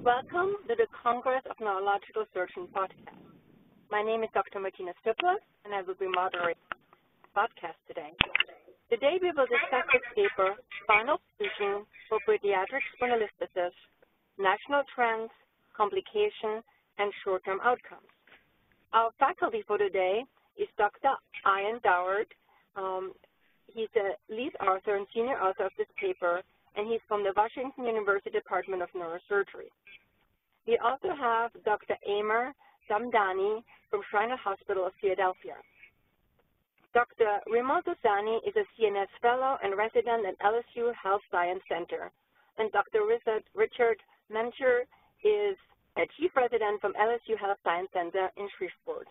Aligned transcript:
Welcome 0.00 0.56
to 0.64 0.72
the 0.72 0.88
Congress 0.96 1.44
of 1.44 1.60
Neurological 1.60 2.24
Surgeons 2.32 2.72
podcast. 2.72 3.20
My 3.92 4.00
name 4.00 4.24
is 4.24 4.30
Dr. 4.32 4.58
Martina 4.58 4.96
Stippler, 5.04 5.36
and 5.68 5.74
I 5.74 5.82
will 5.84 6.00
be 6.00 6.08
moderating 6.08 6.64
the 6.72 7.28
podcast 7.36 7.76
today. 7.84 8.08
Today 8.88 9.20
we 9.20 9.28
will 9.36 9.44
discuss 9.44 9.84
the 9.92 10.00
paper, 10.16 10.56
Spinal 10.80 11.20
Fusion 11.36 11.84
for 12.08 12.16
Pediatric 12.24 12.80
Spondylolisthesis, 12.96 13.76
National 14.40 14.88
Trends, 14.96 15.28
Complication, 15.76 16.64
and 16.96 17.12
Short-Term 17.22 17.60
Outcomes. 17.60 18.08
Our 18.94 19.10
faculty 19.20 19.60
for 19.68 19.76
today 19.76 20.24
is 20.56 20.68
Dr. 20.78 21.12
Ian 21.44 21.76
Dorward. 21.84 22.32
Um, 22.74 23.12
he's 23.68 23.92
the 23.92 24.16
lead 24.32 24.56
author 24.64 24.96
and 24.96 25.06
senior 25.12 25.36
author 25.36 25.66
of 25.66 25.72
this 25.76 25.92
paper, 26.00 26.40
and 26.76 26.90
he's 26.90 27.00
from 27.08 27.22
the 27.22 27.32
Washington 27.36 27.84
University 27.84 28.30
Department 28.30 28.82
of 28.82 28.88
Neurosurgery. 28.92 29.70
We 30.66 30.78
also 30.78 31.14
have 31.18 31.50
Dr. 31.64 31.96
Amer 32.06 32.54
Samdani 32.88 33.62
from 33.90 34.02
Shriner 34.10 34.36
Hospital 34.36 34.86
of 34.86 34.92
Philadelphia. 35.00 35.56
Dr. 36.92 37.38
Raymond 37.46 37.84
Dossani 37.84 38.38
is 38.46 38.54
a 38.56 38.66
CNS 38.74 39.10
fellow 39.22 39.58
and 39.62 39.76
resident 39.78 40.26
at 40.26 40.38
LSU 40.40 40.92
Health 40.94 41.22
Science 41.30 41.62
Center. 41.68 42.10
And 42.58 42.70
Dr. 42.72 43.06
Richard 43.06 43.98
Menger 44.30 44.82
is 45.22 45.56
a 45.96 46.06
chief 46.18 46.34
resident 46.34 46.80
from 46.80 46.92
LSU 46.94 47.38
Health 47.38 47.58
Science 47.62 47.88
Center 47.92 48.30
in 48.36 48.48
Shreveport. 48.58 49.06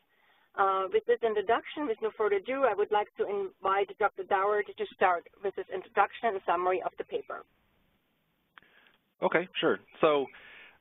Uh, 0.55 0.87
with 0.91 1.05
this 1.05 1.19
introduction, 1.23 1.87
with 1.87 1.97
no 2.01 2.11
further 2.17 2.35
ado, 2.35 2.65
I 2.65 2.73
would 2.73 2.91
like 2.91 3.07
to 3.17 3.23
invite 3.23 3.95
Dr. 3.97 4.23
Dorward 4.23 4.65
to 4.67 4.85
start 4.95 5.23
with 5.43 5.55
his 5.55 5.65
introduction 5.73 6.35
and 6.35 6.41
summary 6.45 6.81
of 6.81 6.91
the 6.97 7.05
paper. 7.05 7.43
Okay, 9.21 9.47
sure. 9.59 9.79
So 10.01 10.25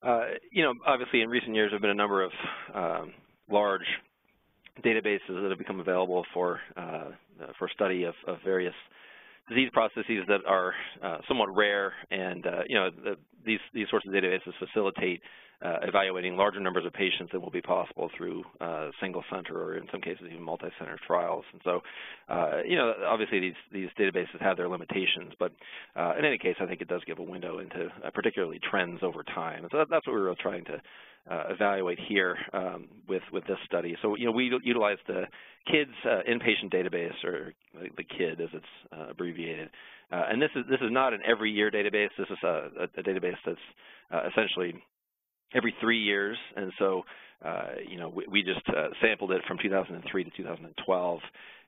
uh, 0.03 0.27
you 0.53 0.63
know, 0.63 0.75
obviously 0.87 1.23
in 1.23 1.29
recent 1.29 1.55
years 1.55 1.71
there 1.71 1.77
have 1.77 1.83
been 1.83 1.91
a 1.91 1.95
number 1.95 2.23
of 2.23 2.31
um, 2.75 3.13
large 3.51 3.87
databases 4.85 5.29
that 5.29 5.49
have 5.49 5.59
become 5.59 5.81
available 5.81 6.25
for 6.33 6.61
uh, 6.77 7.11
for 7.59 7.69
study 7.75 8.05
of, 8.05 8.15
of, 8.27 8.39
various 8.45 8.75
disease 9.49 9.71
processes 9.73 10.25
that 10.29 10.41
are 10.47 10.73
uh, 11.03 11.19
somewhat 11.27 11.55
rare, 11.55 11.93
and 12.11 12.47
uh, 12.47 12.61
you 12.69 12.77
know 12.77 12.91
the, 12.91 13.17
these 13.49 13.65
these 13.75 13.89
sorts 13.91 14.07
of 14.07 14.13
databases 14.13 14.53
facilitate 14.59 15.21
uh, 15.61 15.79
evaluating 15.83 16.37
larger 16.37 16.61
numbers 16.61 16.87
of 16.87 16.93
patients 16.93 17.33
than 17.33 17.43
will 17.43 17.51
be 17.51 17.61
possible 17.61 18.11
through 18.17 18.45
uh, 18.61 18.91
single 19.01 19.25
center 19.33 19.61
or 19.61 19.77
in 19.77 19.87
some 19.91 20.01
cases 20.01 20.25
even 20.31 20.43
multi-center 20.43 20.99
trials. 21.05 21.45
And 21.53 21.61
so, 21.65 21.81
uh, 22.29 22.63
you 22.65 22.77
know, 22.77 22.95
obviously 23.07 23.41
these, 23.41 23.55
these 23.73 23.89
databases 23.99 24.41
have 24.41 24.57
their 24.57 24.69
limitations, 24.69 25.33
but 25.39 25.53
uh, 25.97 26.15
in 26.17 26.25
any 26.25 26.39
case, 26.39 26.55
I 26.61 26.67
think 26.67 26.81
it 26.81 26.89
does 26.89 27.03
give 27.07 27.19
a 27.19 27.25
window 27.25 27.59
into 27.59 27.89
uh, 28.05 28.11
particularly 28.15 28.61
trends 28.71 29.01
over 29.03 29.25
time. 29.25 29.65
And 29.65 29.69
so 29.73 29.79
that, 29.79 29.89
that's 29.91 30.07
what 30.07 30.15
we 30.15 30.21
were 30.21 30.35
trying 30.41 30.65
to 30.67 30.81
uh, 31.29 31.45
evaluate 31.51 31.99
here 32.09 32.37
um, 32.53 32.87
with, 33.09 33.23
with 33.33 33.45
this 33.47 33.59
study. 33.67 33.97
So, 34.01 34.17
you 34.17 34.27
know, 34.27 34.33
we 34.33 34.51
utilized 34.63 35.01
the 35.09 35.25
KIDS 35.69 36.27
inpatient 36.27 36.73
database, 36.73 37.25
or 37.25 37.53
the 37.75 38.05
KID 38.05 38.41
as 38.41 38.49
it's 38.55 39.11
abbreviated. 39.11 39.69
And 40.11 40.41
this 40.41 40.51
is, 40.57 40.65
this 40.71 40.81
is 40.81 40.91
not 40.91 41.13
an 41.13 41.21
every 41.27 41.51
year 41.51 41.71
database. 41.71 42.11
This 42.17 42.29
is 42.31 42.39
a, 42.43 42.71
a, 42.99 43.03
database 43.03 43.37
that's 43.45 43.59
essentially 44.33 44.75
every 45.55 45.75
three 45.81 45.99
years, 45.99 46.37
and 46.57 46.73
so 46.79 47.03
uh, 47.45 47.69
you 47.89 47.99
know 47.99 48.09
we, 48.09 48.27
we 48.31 48.43
just 48.43 48.67
uh, 48.69 48.89
sampled 49.01 49.33
it 49.33 49.43
from 49.47 49.59
2003 49.63 50.25
to 50.25 50.31
2012, 50.37 51.21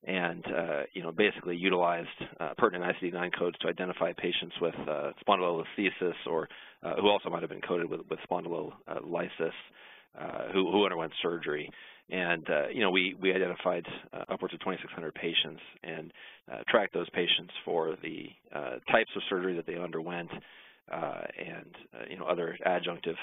and 0.05 0.45
uh, 0.47 0.83
you 0.93 1.03
know 1.03 1.13
basically 1.13 1.57
utilized 1.57 2.09
uh, 2.41 2.51
pertinent 2.59 2.95
ICD-9 2.97 3.31
codes 3.39 3.57
to 3.61 3.69
identify 3.69 4.13
patients 4.13 4.55
with 4.61 4.75
uh, 4.89 5.13
spondylolisthesis 5.27 6.15
or 6.27 6.49
uh, 6.83 6.95
who 6.97 7.09
also 7.09 7.31
might 7.31 7.43
have 7.43 7.51
been 7.51 7.61
coded 7.61 7.89
with, 7.89 8.01
with 8.11 8.19
spondylolysis 8.31 9.53
who, 10.53 10.71
who 10.73 10.85
underwent 10.85 11.13
surgery. 11.23 11.71
And 12.11 12.49
uh, 12.51 12.69
you 12.69 12.81
know 12.81 12.91
we 12.91 13.15
we 13.21 13.33
identified 13.33 13.87
uh, 14.13 14.25
upwards 14.29 14.55
of 14.55 14.61
2,600 14.61 15.15
patients 15.15 15.61
and 15.85 16.13
uh, 16.51 16.59
tracked 16.69 16.93
those 16.93 17.09
patients 17.11 17.53
for 17.65 17.97
the 18.03 18.27
types 18.91 19.11
of 19.17 19.23
surgery 19.29 19.55
that 19.57 19.67
they 19.67 19.77
underwent 19.77 20.31
and 20.91 22.11
you 22.11 22.19
know 22.19 22.27
other 22.27 22.59
adjunctive 22.67 23.17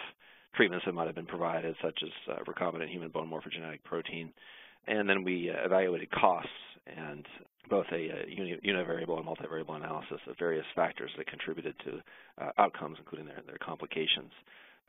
treatments 0.57 0.85
that 0.85 0.93
might 0.93 1.05
have 1.05 1.15
been 1.15 1.25
provided, 1.25 1.75
such 1.81 1.99
as 2.03 2.09
uh, 2.33 2.43
recombinant 2.51 2.89
human 2.89 3.09
bone 3.09 3.29
morphogenetic 3.29 3.83
protein. 3.83 4.33
And 4.87 5.07
then 5.07 5.23
we 5.23 5.51
uh, 5.51 5.65
evaluated 5.65 6.09
costs 6.11 6.49
and 6.87 7.25
both 7.69 7.85
a, 7.91 7.95
a 7.95 8.25
uni 8.27 8.57
univariable 8.65 9.17
and 9.17 9.25
multivariable 9.25 9.75
analysis 9.75 10.19
of 10.27 10.37
various 10.39 10.65
factors 10.75 11.11
that 11.17 11.27
contributed 11.27 11.75
to 11.85 12.43
uh, 12.43 12.51
outcomes, 12.57 12.97
including 12.99 13.27
their, 13.27 13.41
their 13.45 13.57
complications. 13.57 14.31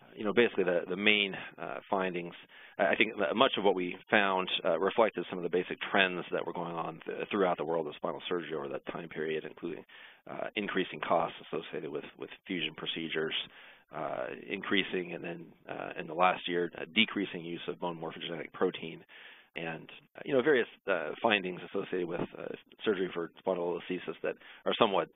Uh, 0.03 0.07
you 0.17 0.25
know, 0.25 0.33
basically 0.33 0.65
the, 0.65 0.81
the 0.89 0.97
main 0.97 1.35
uh, 1.61 1.79
findings, 1.91 2.35
I 2.79 2.95
think 2.95 3.15
much 3.35 3.53
of 3.59 3.65
what 3.65 3.75
we 3.75 3.97
found 4.11 4.49
uh, 4.65 4.79
reflected 4.79 5.25
some 5.29 5.39
of 5.39 5.43
the 5.43 5.51
basic 5.51 5.79
trends 5.91 6.25
that 6.31 6.47
were 6.47 6.53
going 6.53 6.75
on 6.75 7.01
th 7.07 7.29
throughout 7.31 7.57
the 7.57 7.65
world 7.65 7.87
of 7.89 7.95
spinal 7.97 8.23
surgery 8.29 8.55
over 8.55 8.69
that 8.69 8.87
time 8.87 9.09
period, 9.09 9.45
including 9.45 9.85
increasing 10.57 11.01
costs 11.01 11.37
associated 11.51 11.91
with, 11.91 12.05
with 12.19 12.29
fusion 12.47 12.75
procedures, 12.77 13.35
uh, 13.95 14.27
increasing 14.49 15.15
and 15.15 15.25
then 15.25 15.47
uh, 15.69 15.91
in 15.99 16.07
the 16.07 16.15
last 16.15 16.47
year 16.47 16.71
decreasing 16.95 17.43
use 17.43 17.61
of 17.69 17.81
bone 17.81 17.99
morphogenetic 17.99 18.53
protein 18.53 19.01
and 19.57 19.89
uh, 20.17 20.21
you 20.25 20.35
know 20.35 20.43
various 20.43 20.67
uh, 20.91 21.11
findings 21.23 21.61
associated 21.71 22.07
with 22.07 22.21
uh, 22.39 22.45
surgery 22.85 23.11
for 23.15 23.31
spondylolisthesis 23.47 24.15
that 24.23 24.35
are 24.67 24.75
somewhat 24.79 25.09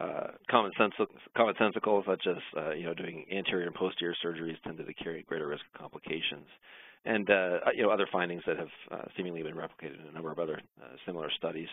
uh, 0.00 0.28
common 0.50 0.72
sense 0.78 0.94
commonsensical, 1.36 2.04
such 2.06 2.26
as 2.26 2.36
you 2.76 2.84
know 2.84 2.94
doing 2.94 3.24
anterior 3.32 3.66
and 3.66 3.74
posterior 3.74 4.14
surgeries 4.24 4.60
tended 4.64 4.86
to 4.86 4.94
carry 4.94 5.22
greater 5.22 5.48
risk 5.48 5.62
of 5.74 5.80
complications, 5.80 6.46
and 7.04 7.28
you 7.74 7.82
know 7.82 7.90
other 7.90 8.08
findings 8.10 8.42
that 8.46 8.56
have 8.56 9.08
seemingly 9.16 9.42
been 9.42 9.56
replicated 9.56 10.00
in 10.00 10.08
a 10.08 10.12
number 10.12 10.30
of 10.30 10.38
other 10.38 10.60
similar 11.04 11.30
studies 11.36 11.68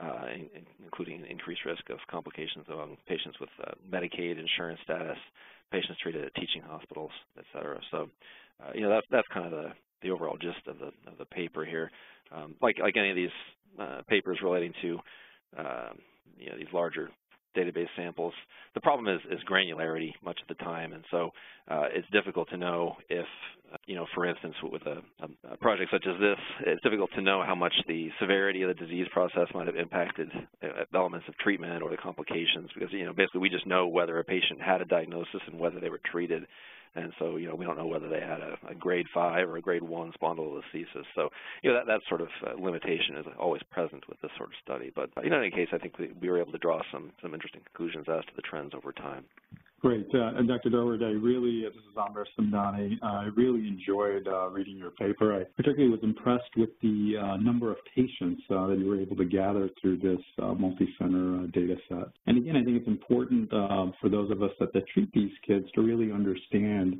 uh, 0.00 0.26
in, 0.34 0.48
including 0.84 1.24
increased 1.28 1.64
risk 1.64 1.90
of 1.90 1.98
complications 2.10 2.64
among 2.68 2.96
patients 3.06 3.38
with 3.40 3.50
uh, 3.66 3.72
Medicaid 3.90 4.38
insurance 4.38 4.80
status, 4.84 5.18
patients 5.70 5.98
treated 6.02 6.24
at 6.24 6.34
teaching 6.34 6.62
hospitals, 6.62 7.10
et 7.38 7.44
cetera. 7.52 7.78
So, 7.90 8.08
uh, 8.62 8.70
you 8.74 8.82
know, 8.82 8.90
that's 8.90 9.06
that's 9.10 9.28
kind 9.32 9.46
of 9.46 9.52
the 9.52 9.68
the 10.02 10.10
overall 10.10 10.36
gist 10.36 10.66
of 10.66 10.78
the 10.78 10.88
of 11.10 11.18
the 11.18 11.26
paper 11.26 11.64
here. 11.64 11.90
Um, 12.34 12.54
like 12.60 12.76
like 12.80 12.96
any 12.96 13.10
of 13.10 13.16
these 13.16 13.36
uh, 13.80 14.02
papers 14.08 14.38
relating 14.42 14.72
to 14.82 14.98
uh, 15.58 15.90
you 16.38 16.50
know 16.50 16.56
these 16.56 16.72
larger 16.72 17.10
database 17.56 17.88
samples. 17.96 18.34
The 18.74 18.80
problem 18.80 19.14
is, 19.14 19.20
is 19.30 19.40
granularity 19.50 20.12
much 20.24 20.38
of 20.40 20.48
the 20.48 20.62
time, 20.62 20.92
and 20.92 21.04
so 21.10 21.30
uh, 21.68 21.84
it's 21.92 22.08
difficult 22.10 22.48
to 22.50 22.56
know 22.56 22.96
if, 23.08 23.26
you 23.86 23.94
know, 23.94 24.06
for 24.14 24.26
instance, 24.26 24.54
with 24.62 24.82
a, 24.82 25.02
a, 25.50 25.56
project 25.56 25.90
such 25.92 26.04
as 26.06 26.18
this, 26.20 26.38
it's 26.66 26.82
difficult 26.82 27.10
to 27.14 27.22
know 27.22 27.42
how 27.46 27.54
much 27.54 27.74
the 27.86 28.08
severity 28.20 28.62
of 28.62 28.68
the 28.68 28.74
disease 28.74 29.06
process 29.12 29.46
might 29.54 29.66
have 29.66 29.76
impacted 29.76 30.28
uh, 30.62 30.84
elements 30.94 31.26
of 31.28 31.36
treatment 31.38 31.82
or 31.82 31.90
the 31.90 31.96
complications, 31.96 32.70
because, 32.74 32.92
you 32.92 33.04
know, 33.04 33.12
basically 33.12 33.40
we 33.40 33.48
just 33.48 33.66
know 33.66 33.86
whether 33.86 34.18
a 34.18 34.24
patient 34.24 34.60
had 34.60 34.80
a 34.80 34.84
diagnosis 34.84 35.40
and 35.46 35.58
whether 35.58 35.80
they 35.80 35.90
were 35.90 36.00
treated. 36.10 36.46
And 36.94 37.12
so, 37.18 37.36
you 37.36 37.48
know, 37.48 37.54
we 37.54 37.64
don't 37.64 37.78
know 37.78 37.86
whether 37.86 38.08
they 38.08 38.20
had 38.20 38.40
a, 38.40 38.58
a 38.68 38.74
grade 38.74 39.06
5 39.14 39.48
or 39.48 39.56
a 39.56 39.62
grade 39.62 39.82
1 39.82 40.12
spondylolisthesis. 40.20 41.04
So, 41.14 41.30
you 41.62 41.70
know, 41.70 41.76
that, 41.76 41.86
that 41.86 42.00
sort 42.08 42.20
of 42.20 42.28
uh, 42.46 42.60
limitation 42.62 43.16
is 43.16 43.26
always 43.38 43.62
present 43.70 44.06
with 44.08 44.20
this 44.20 44.30
sort 44.36 44.50
of 44.50 44.54
study. 44.62 44.92
But, 44.94 45.10
in 45.24 45.32
any 45.32 45.50
case, 45.50 45.68
I 45.72 45.78
think 45.78 45.98
we, 45.98 46.12
we 46.20 46.28
were 46.28 46.40
able 46.40 46.52
to 46.52 46.58
draw 46.58 46.82
some, 46.92 47.12
some 47.22 47.32
interesting 47.34 47.62
conclusions 47.64 48.06
as 48.08 48.24
to 48.26 48.32
the 48.36 48.42
trends 48.42 48.72
over 48.74 48.92
time. 48.92 49.24
Great. 49.82 50.06
Uh, 50.14 50.36
and 50.36 50.46
Dr. 50.46 50.70
Dorward, 50.70 51.02
I 51.02 51.10
really, 51.10 51.66
uh, 51.66 51.70
this 51.70 51.78
is 51.78 51.98
Amer 51.98 52.24
Samdani, 52.38 53.02
uh, 53.02 53.06
I 53.06 53.28
really 53.34 53.66
enjoyed 53.66 54.28
uh, 54.28 54.48
reading 54.48 54.76
your 54.76 54.92
paper. 54.92 55.34
I 55.34 55.42
particularly 55.56 55.90
was 55.90 55.98
impressed 56.04 56.56
with 56.56 56.70
the 56.82 57.16
uh, 57.20 57.36
number 57.38 57.72
of 57.72 57.78
patients 57.92 58.42
that 58.48 58.76
you 58.78 58.88
were 58.88 59.00
able 59.00 59.16
to 59.16 59.24
gather 59.24 59.68
through 59.80 59.98
this 59.98 60.20
multi-center 60.38 61.48
data 61.48 61.74
set. 61.88 62.12
And 62.28 62.38
again, 62.38 62.54
I 62.54 62.62
think 62.62 62.76
it's 62.76 62.86
important 62.86 63.50
for 63.50 64.08
those 64.08 64.30
of 64.30 64.40
us 64.40 64.52
that, 64.60 64.72
that 64.72 64.86
treat 64.94 65.12
these 65.12 65.32
kids 65.44 65.66
to 65.74 65.82
really 65.82 66.12
understand 66.12 66.98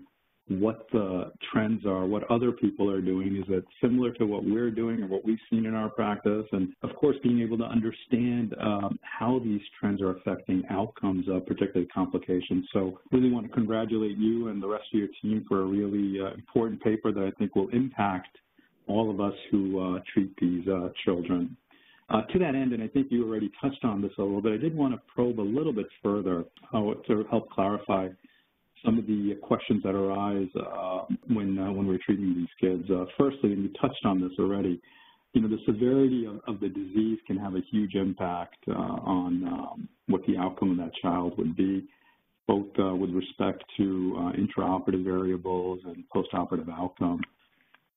what 0.49 0.87
the 0.93 1.33
trends 1.53 1.87
are, 1.87 2.05
what 2.05 2.29
other 2.31 2.53
people 2.53 2.91
are 2.91 3.01
doing. 3.01 3.37
Is 3.37 3.45
it 3.49 3.65
similar 3.81 4.13
to 4.15 4.25
what 4.25 4.45
we're 4.45 4.71
doing 4.71 5.03
or 5.03 5.07
what 5.07 5.25
we've 5.25 5.39
seen 5.49 5.67
in 5.67 5.75
our 5.75 5.89
practice? 5.89 6.45
And 6.53 6.75
of 6.83 6.95
course, 6.97 7.17
being 7.23 7.41
able 7.41 7.59
to 7.59 7.65
understand 7.65 8.55
um, 8.61 8.99
how 9.03 9.41
these 9.45 9.61
trends 9.79 10.03
are 10.03 10.17
affecting 10.17 10.63
outcomes, 10.69 11.27
uh, 11.29 11.41
particularly 11.41 11.87
complications. 11.87 12.67
So 12.73 12.99
really 13.13 13.31
want 13.31 13.47
to 13.47 13.53
congratulate 13.53 14.19
you 14.19 14.49
and 14.49 14.63
the 14.63 14.67
rest 14.67 14.85
of 14.93 14.99
your 14.99 15.09
team 15.23 15.45
for 15.49 15.63
a 15.63 15.65
really 15.65 16.21
uh, 16.21 16.35
important 16.35 16.83
paper 16.83 17.13
that 17.13 17.25
I 17.25 17.31
think 17.39 17.55
will 17.55 17.69
impact 17.71 18.37
all 18.89 19.11
of 19.11 19.21
us 19.21 19.35
who 19.51 19.97
uh, 19.97 20.01
treat 20.13 20.35
these 20.41 20.67
uh, 20.69 20.89
children. 21.05 21.57
Uh, 22.11 22.23
to 22.33 22.39
that 22.39 22.55
end, 22.55 22.73
and 22.73 22.83
I 22.83 22.89
think 22.89 23.07
you 23.11 23.27
already 23.27 23.51
touched 23.61 23.85
on 23.85 24.03
this 24.03 24.11
a 24.19 24.23
little 24.23 24.43
bit, 24.43 24.53
I 24.53 24.57
did 24.57 24.77
want 24.77 24.93
to 24.93 25.01
probe 25.15 25.41
a 25.41 25.41
little 25.41 25.73
bit 25.73 25.87
further 26.03 26.45
uh, 26.75 26.81
to 27.07 27.25
help 27.31 27.49
clarify 27.51 28.09
some 28.85 28.99
of 28.99 29.07
the 29.07 29.37
questions 29.43 29.83
that 29.85 29.95
arise 29.95 30.49
uh, 30.57 31.05
when 31.29 31.59
uh, 31.59 31.73
when 31.73 31.87
we're 31.87 31.99
treating 32.05 32.35
these 32.35 32.49
kids. 32.61 32.85
Uh, 32.91 33.05
firstly, 33.19 33.53
and 33.53 33.63
you 33.63 33.71
touched 33.81 34.05
on 34.05 34.21
this 34.21 34.33
already, 34.39 34.81
you 35.33 35.41
know, 35.41 35.49
the 35.49 35.59
severity 35.67 36.27
of, 36.27 36.41
of 36.47 36.61
the 36.61 36.69
disease 36.69 37.19
can 37.27 37.37
have 37.37 37.55
a 37.55 37.63
huge 37.71 37.95
impact 37.95 38.59
on 38.69 39.45
um, 39.47 39.89
what 40.09 40.21
the 40.27 40.37
outcome 40.37 40.71
of 40.73 40.77
that 40.79 40.93
child 41.01 41.37
would 41.39 41.57
be. 41.57 41.87
both 42.47 42.67
with 42.99 43.11
respect 43.11 43.63
to 43.77 44.33
intraoperative 44.39 45.05
variables 45.05 45.81
and 45.85 46.05
postoperative 46.15 46.69
outcome. 46.71 47.21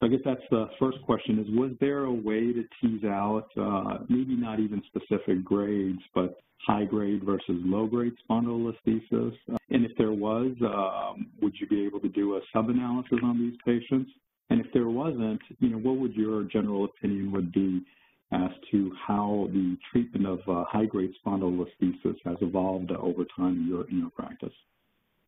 I 0.01 0.07
guess 0.07 0.19
that's 0.25 0.42
the 0.51 0.68
first 0.77 0.97
question 1.03 1.39
is, 1.39 1.45
was 1.50 1.71
there 1.80 2.03
a 2.03 2.13
way 2.13 2.51
to 2.51 2.63
tease 2.81 3.03
out, 3.06 3.47
uh, 3.57 4.00
maybe 4.09 4.36
not 4.36 4.59
even 4.59 4.81
specific 4.88 5.44
grades, 5.44 6.01
but 6.13 6.38
high 6.68 6.83
grade 6.83 7.24
versus 7.24 7.62
low 7.63 7.88
grade 7.88 8.13
spondylolisthesis? 8.30 9.33
And 9.69 9.86
if 9.86 9.92
there 9.97 10.12
was, 10.12 10.51
um, 10.62 11.27
would 11.42 11.53
you 11.59 11.68
be 11.68 11.86
able 11.86 12.00
to 12.01 12.09
do 12.09 12.36
a 12.36 12.42
sub-analysis 12.53 13.19
on 13.24 13.39
these 13.39 13.57
patients? 13.65 14.12
And 14.50 14.59
if 14.59 14.68
there 14.74 14.89
wasn't, 14.89 15.42
you 15.59 15.69
know, 15.69 15.77
what 15.77 15.98
would 15.98 16.13
your 16.13 16.44
general 16.44 16.86
opinion 16.86 17.31
would 17.31 17.51
be 17.51 17.83
as 18.31 18.51
to 18.71 18.91
how 19.07 19.48
the 19.53 19.77
treatment 19.91 20.27
of 20.27 20.39
uh, 20.48 20.65
high-grade 20.65 21.13
spondylolisthesis 21.25 22.18
has 22.25 22.38
evolved 22.41 22.91
over 22.91 23.24
time 23.38 23.62
in 23.62 23.68
your, 23.68 23.89
in 23.89 24.00
your 24.00 24.09
practice? 24.09 24.53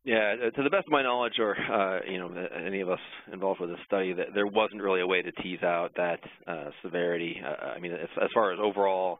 Yeah, 0.08 0.36
uh, 0.46 0.50
to 0.52 0.62
the 0.62 0.70
best 0.70 0.86
of 0.86 0.92
my 0.92 1.02
knowledge, 1.02 1.34
or 1.38 1.54
uh, 1.54 2.00
you 2.10 2.16
know, 2.16 2.32
any 2.66 2.80
of 2.80 2.88
us 2.88 2.98
involved 3.30 3.60
with 3.60 3.68
this 3.68 3.78
study, 3.84 4.14
that 4.14 4.28
there 4.34 4.46
wasn't 4.46 4.80
really 4.80 5.02
a 5.02 5.06
way 5.06 5.20
to 5.20 5.30
tease 5.30 5.62
out 5.62 5.90
that 5.98 6.20
uh, 6.46 6.70
severity. 6.82 7.36
Uh, 7.44 7.66
I 7.76 7.78
mean, 7.78 7.92
as, 7.92 8.08
as, 8.22 8.30
far 8.32 8.54
as 8.54 8.58
overall 8.58 9.18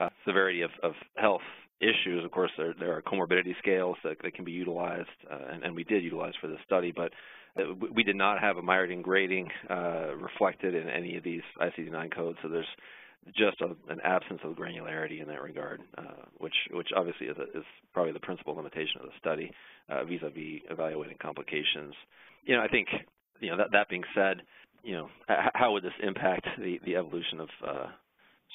uh, 0.00 0.08
severity 0.26 0.62
of, 0.62 0.70
of, 0.82 0.94
health 1.14 1.42
issues, 1.80 2.24
of 2.24 2.32
course, 2.32 2.50
there, 2.58 2.74
there 2.76 2.96
are 2.96 3.02
comorbidity 3.02 3.56
scales 3.60 3.96
that, 4.02 4.16
that 4.24 4.34
can 4.34 4.44
be 4.44 4.50
utilized, 4.50 5.06
uh, 5.30 5.38
and, 5.52 5.62
and, 5.62 5.76
we 5.76 5.84
did 5.84 6.02
utilize 6.02 6.34
for 6.40 6.48
this 6.48 6.58
study, 6.66 6.92
but 6.94 7.12
we 7.94 8.02
did 8.02 8.16
not 8.16 8.40
have 8.40 8.56
a 8.56 8.62
Meyerding 8.62 9.02
grading 9.02 9.48
reflected 10.18 10.74
in 10.74 10.88
any 10.88 11.16
of 11.16 11.22
these 11.22 11.42
ICD-9 11.60 12.12
codes, 12.12 12.38
so 12.42 12.48
there's 12.48 12.66
just 13.36 13.60
a, 13.60 13.66
an 13.90 14.00
absence 14.04 14.40
of 14.44 14.56
granularity 14.56 15.20
in 15.20 15.28
that 15.28 15.42
regard, 15.42 15.80
uh, 15.98 16.24
which 16.38 16.54
which 16.70 16.88
obviously 16.96 17.26
is, 17.26 17.36
a, 17.38 17.58
is, 17.58 17.64
probably 17.92 18.12
the 18.12 18.20
principal 18.20 18.54
limitation 18.54 19.00
of 19.00 19.06
the 19.06 19.12
study 19.18 19.50
uh, 19.88 20.04
vis-a-vis 20.04 20.62
evaluating 20.70 21.16
complications. 21.20 21.94
You 22.44 22.56
know, 22.56 22.62
I 22.62 22.68
think 22.68 22.88
you 23.40 23.50
know 23.50 23.56
that 23.56 23.72
that 23.72 23.88
being 23.88 24.04
said, 24.14 24.42
you 24.82 24.94
know, 24.94 25.08
how 25.54 25.72
would 25.72 25.82
this 25.82 25.96
impact 26.02 26.46
the 26.58 26.78
the 26.84 26.96
evolution 26.96 27.40
of 27.40 27.48
uh, 27.66 27.86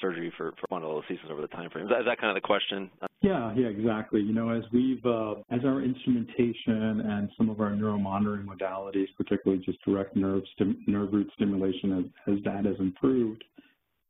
surgery 0.00 0.32
for, 0.36 0.52
for 0.52 0.66
spondylolisthesis 0.68 1.30
over 1.30 1.40
the 1.42 1.48
time 1.48 1.70
frame? 1.70 1.84
Is 1.84 1.90
that, 1.90 2.00
is 2.00 2.06
that 2.06 2.18
kind 2.18 2.36
of 2.36 2.42
the 2.42 2.46
question? 2.46 2.90
Yeah, 3.20 3.54
yeah, 3.56 3.68
exactly. 3.68 4.20
You 4.20 4.32
know, 4.32 4.50
as 4.50 4.64
we've, 4.72 5.04
uh, 5.04 5.34
as 5.50 5.60
our 5.64 5.82
instrumentation 5.82 7.00
and 7.00 7.30
some 7.36 7.48
of 7.48 7.60
our 7.60 7.70
neuromonitoring 7.70 8.44
modalities, 8.44 9.06
particularly 9.16 9.62
just 9.64 9.78
direct 9.84 10.16
nerve 10.16 10.42
nerve 10.86 11.12
root 11.12 11.30
stimulation, 11.34 12.12
as, 12.26 12.34
as 12.34 12.44
that 12.44 12.64
has 12.64 12.76
improved, 12.80 13.44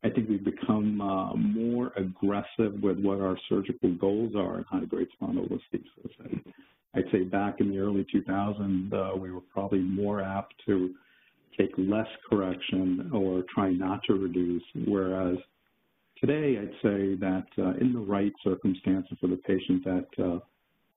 I 0.04 0.10
think 0.10 0.28
we've 0.28 0.44
become 0.44 1.00
uh, 1.00 1.34
more 1.34 1.92
aggressive 1.96 2.82
with 2.82 2.98
what 2.98 3.20
our 3.20 3.38
surgical 3.48 3.94
goals 3.94 4.34
are 4.36 4.58
in 4.58 4.64
high-grade 4.64 5.08
spondylolisthesis. 5.20 6.40
I'd 6.94 7.04
say 7.12 7.22
back 7.22 7.60
in 7.60 7.70
the 7.70 7.78
early 7.78 8.04
2000s, 8.14 8.92
uh, 8.92 9.16
we 9.16 9.30
were 9.30 9.40
probably 9.40 9.78
more 9.78 10.20
apt 10.20 10.54
to 10.66 10.94
take 11.58 11.70
less 11.78 12.08
correction 12.28 13.10
or 13.14 13.44
try 13.54 13.70
not 13.70 14.00
to 14.08 14.14
reduce, 14.14 14.62
whereas 14.86 15.36
today 16.20 16.58
I'd 16.58 16.74
say 16.82 17.14
that 17.14 17.46
uh, 17.58 17.74
in 17.80 17.92
the 17.92 18.00
right 18.00 18.32
circumstances 18.42 19.16
for 19.20 19.28
the 19.28 19.36
patient 19.36 19.84
that 19.84 20.24
uh, 20.24 20.38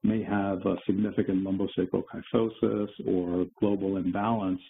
may 0.03 0.23
have 0.23 0.65
a 0.65 0.75
significant 0.85 1.45
lumbosacral 1.45 2.03
kyphosis 2.03 2.89
or 3.07 3.45
global 3.59 3.97
imbalance, 3.97 4.61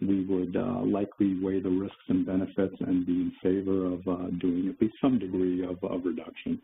we 0.00 0.24
would 0.24 0.56
uh, 0.56 0.80
likely 0.84 1.38
weigh 1.42 1.60
the 1.60 1.68
risks 1.68 1.96
and 2.08 2.26
benefits 2.26 2.74
and 2.80 3.06
be 3.06 3.12
in 3.12 3.32
favor 3.42 3.86
of 3.86 4.00
uh, 4.08 4.30
doing 4.40 4.68
at 4.68 4.80
least 4.80 4.94
some 5.00 5.18
degree 5.18 5.64
of, 5.64 5.82
of 5.84 6.04
reduction. 6.04 6.60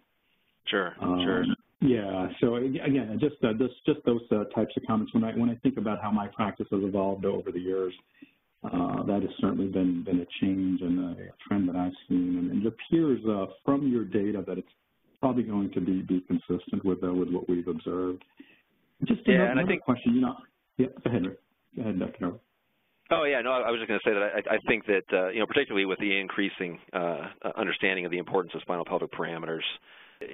Sure, 0.67 0.95
um, 1.01 1.21
sure. 1.25 1.45
Yeah. 1.81 2.29
So 2.41 2.57
again, 2.57 3.19
just 3.21 3.37
uh, 3.45 3.53
this, 3.59 3.71
just 3.85 4.01
those 4.07 4.23
uh, 4.33 4.45
types 4.55 4.73
of 4.77 4.83
comments. 4.87 5.13
When 5.15 5.25
I 5.25 5.33
when 5.37 5.51
I 5.51 5.57
think 5.57 5.77
about 5.77 6.03
how 6.03 6.11
my 6.11 6.27
practice 6.29 6.67
has 6.71 6.81
evolved 6.83 7.25
over 7.27 7.53
the 7.53 7.61
years, 7.61 7.93
uh, 8.65 9.03
that 9.05 9.21
has 9.21 9.31
certainly 9.41 9.67
been 9.67 10.03
been 10.03 10.21
a 10.21 10.27
change 10.41 10.81
and 10.81 10.99
a 10.99 11.17
trend 11.47 11.69
that 11.69 11.77
I've 11.77 11.93
seen, 12.09 12.51
and, 12.51 12.65
it 12.65 12.67
appears 12.67 13.21
uh, 13.29 13.47
from 13.65 13.89
your 13.89 14.05
data 14.05 14.43
that 14.47 14.59
it's 14.59 14.69
probably 15.21 15.43
going 15.43 15.71
to 15.73 15.81
be 15.81 16.01
be 16.03 16.25
consistent 16.27 16.85
with 16.85 17.03
with 17.03 17.29
what 17.31 17.49
we've 17.49 17.69
observed. 17.69 18.25
Just 19.05 19.21
yeah, 19.27 19.35
another, 19.35 19.51
and 19.51 19.61
I 19.61 19.67
think, 19.67 19.83
question. 19.83 20.15
You 20.15 20.23
know, 20.23 20.37
yeah. 20.79 20.87
Go 21.05 21.11
ahead. 21.11 21.23
Go 21.77 21.83
ahead, 21.83 21.99
Dr. 21.99 22.33
Oh 23.11 23.25
yeah, 23.25 23.41
no, 23.41 23.53
I 23.53 23.71
was 23.71 23.79
just 23.79 23.89
going 23.89 24.01
to 24.03 24.09
say 24.09 24.15
that 24.15 24.51
I, 24.51 24.57
I 24.57 24.59
think 24.67 24.87
that 24.87 25.05
uh, 25.13 25.29
you 25.29 25.39
know, 25.39 25.47
particularly 25.47 25.87
with 25.87 25.99
the 26.01 26.19
increasing 26.19 26.79
uh, 26.93 27.29
understanding 27.57 28.05
of 28.05 28.11
the 28.11 28.19
importance 28.19 28.53
of 28.55 28.63
spinal 28.63 28.85
pelvic 28.85 29.13
parameters, 29.13 29.63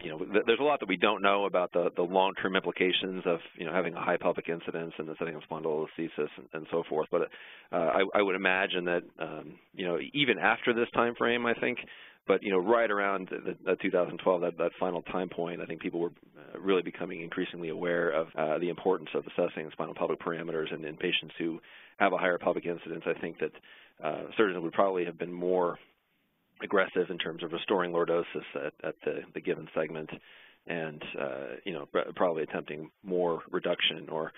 you 0.02 0.10
know, 0.10 0.18
th 0.18 0.44
there's 0.46 0.60
a 0.60 0.62
lot 0.62 0.80
that 0.80 0.88
we 0.88 0.96
don't 0.96 1.22
know 1.22 1.44
about 1.44 1.72
the, 1.72 1.90
the 1.96 2.02
long-term 2.02 2.56
implications 2.56 3.24
of 3.26 3.40
you 3.58 3.66
know 3.66 3.72
having 3.72 3.94
a 3.94 4.00
high 4.00 4.16
pelvic 4.16 4.48
incidence 4.48 4.92
and 4.98 5.06
the 5.06 5.14
setting 5.18 5.34
of 5.34 5.42
spondylolisthesis 5.50 6.30
and, 6.36 6.48
and 6.54 6.66
so 6.70 6.82
forth. 6.88 7.08
But 7.10 7.22
uh, 7.72 7.76
I, 7.76 8.04
I 8.14 8.22
would 8.22 8.36
imagine 8.36 8.84
that 8.86 9.02
um, 9.18 9.54
you 9.74 9.86
know 9.86 9.98
even 10.14 10.38
after 10.38 10.72
this 10.72 10.88
time 10.94 11.14
frame, 11.14 11.44
I 11.44 11.54
think 11.54 11.78
but 12.26 12.42
you 12.42 12.50
know, 12.50 12.58
right 12.58 12.90
around 12.90 13.28
the, 13.30 13.56
the 13.64 13.76
2012, 13.76 14.40
that, 14.42 14.58
that 14.58 14.70
final 14.78 15.02
time 15.02 15.28
point, 15.28 15.60
I 15.60 15.66
think 15.66 15.80
people 15.80 16.00
were 16.00 16.12
uh, 16.36 16.60
really 16.60 16.82
becoming 16.82 17.20
increasingly 17.20 17.70
aware 17.70 18.10
of 18.10 18.28
uh, 18.36 18.58
the 18.58 18.68
importance 18.68 19.10
of 19.14 19.24
assessing 19.26 19.68
spinal 19.72 19.94
pelvic 19.94 20.20
parameters 20.20 20.72
in, 20.72 20.84
in 20.84 20.96
patients 20.96 21.34
who 21.38 21.60
have 21.98 22.12
a 22.12 22.18
higher 22.18 22.38
pelvic 22.38 22.66
incidence. 22.66 23.04
I 23.06 23.18
think 23.20 23.38
that 23.40 23.52
uh, 24.02 24.22
surgeons 24.36 24.62
would 24.62 24.72
probably 24.72 25.04
have 25.04 25.18
been 25.18 25.32
more 25.32 25.78
aggressive 26.62 27.10
in 27.10 27.18
terms 27.18 27.42
of 27.42 27.52
restoring 27.52 27.92
lordosis 27.92 28.24
at, 28.54 28.72
at 28.84 28.94
the, 29.04 29.20
the 29.34 29.40
given 29.40 29.68
segment 29.74 30.10
and 30.66 31.02
uh, 31.20 31.56
you 31.64 31.72
know 31.72 31.88
probably 32.14 32.42
attempting 32.42 32.90
more 33.02 33.42
reduction 33.50 34.08
or 34.08 34.32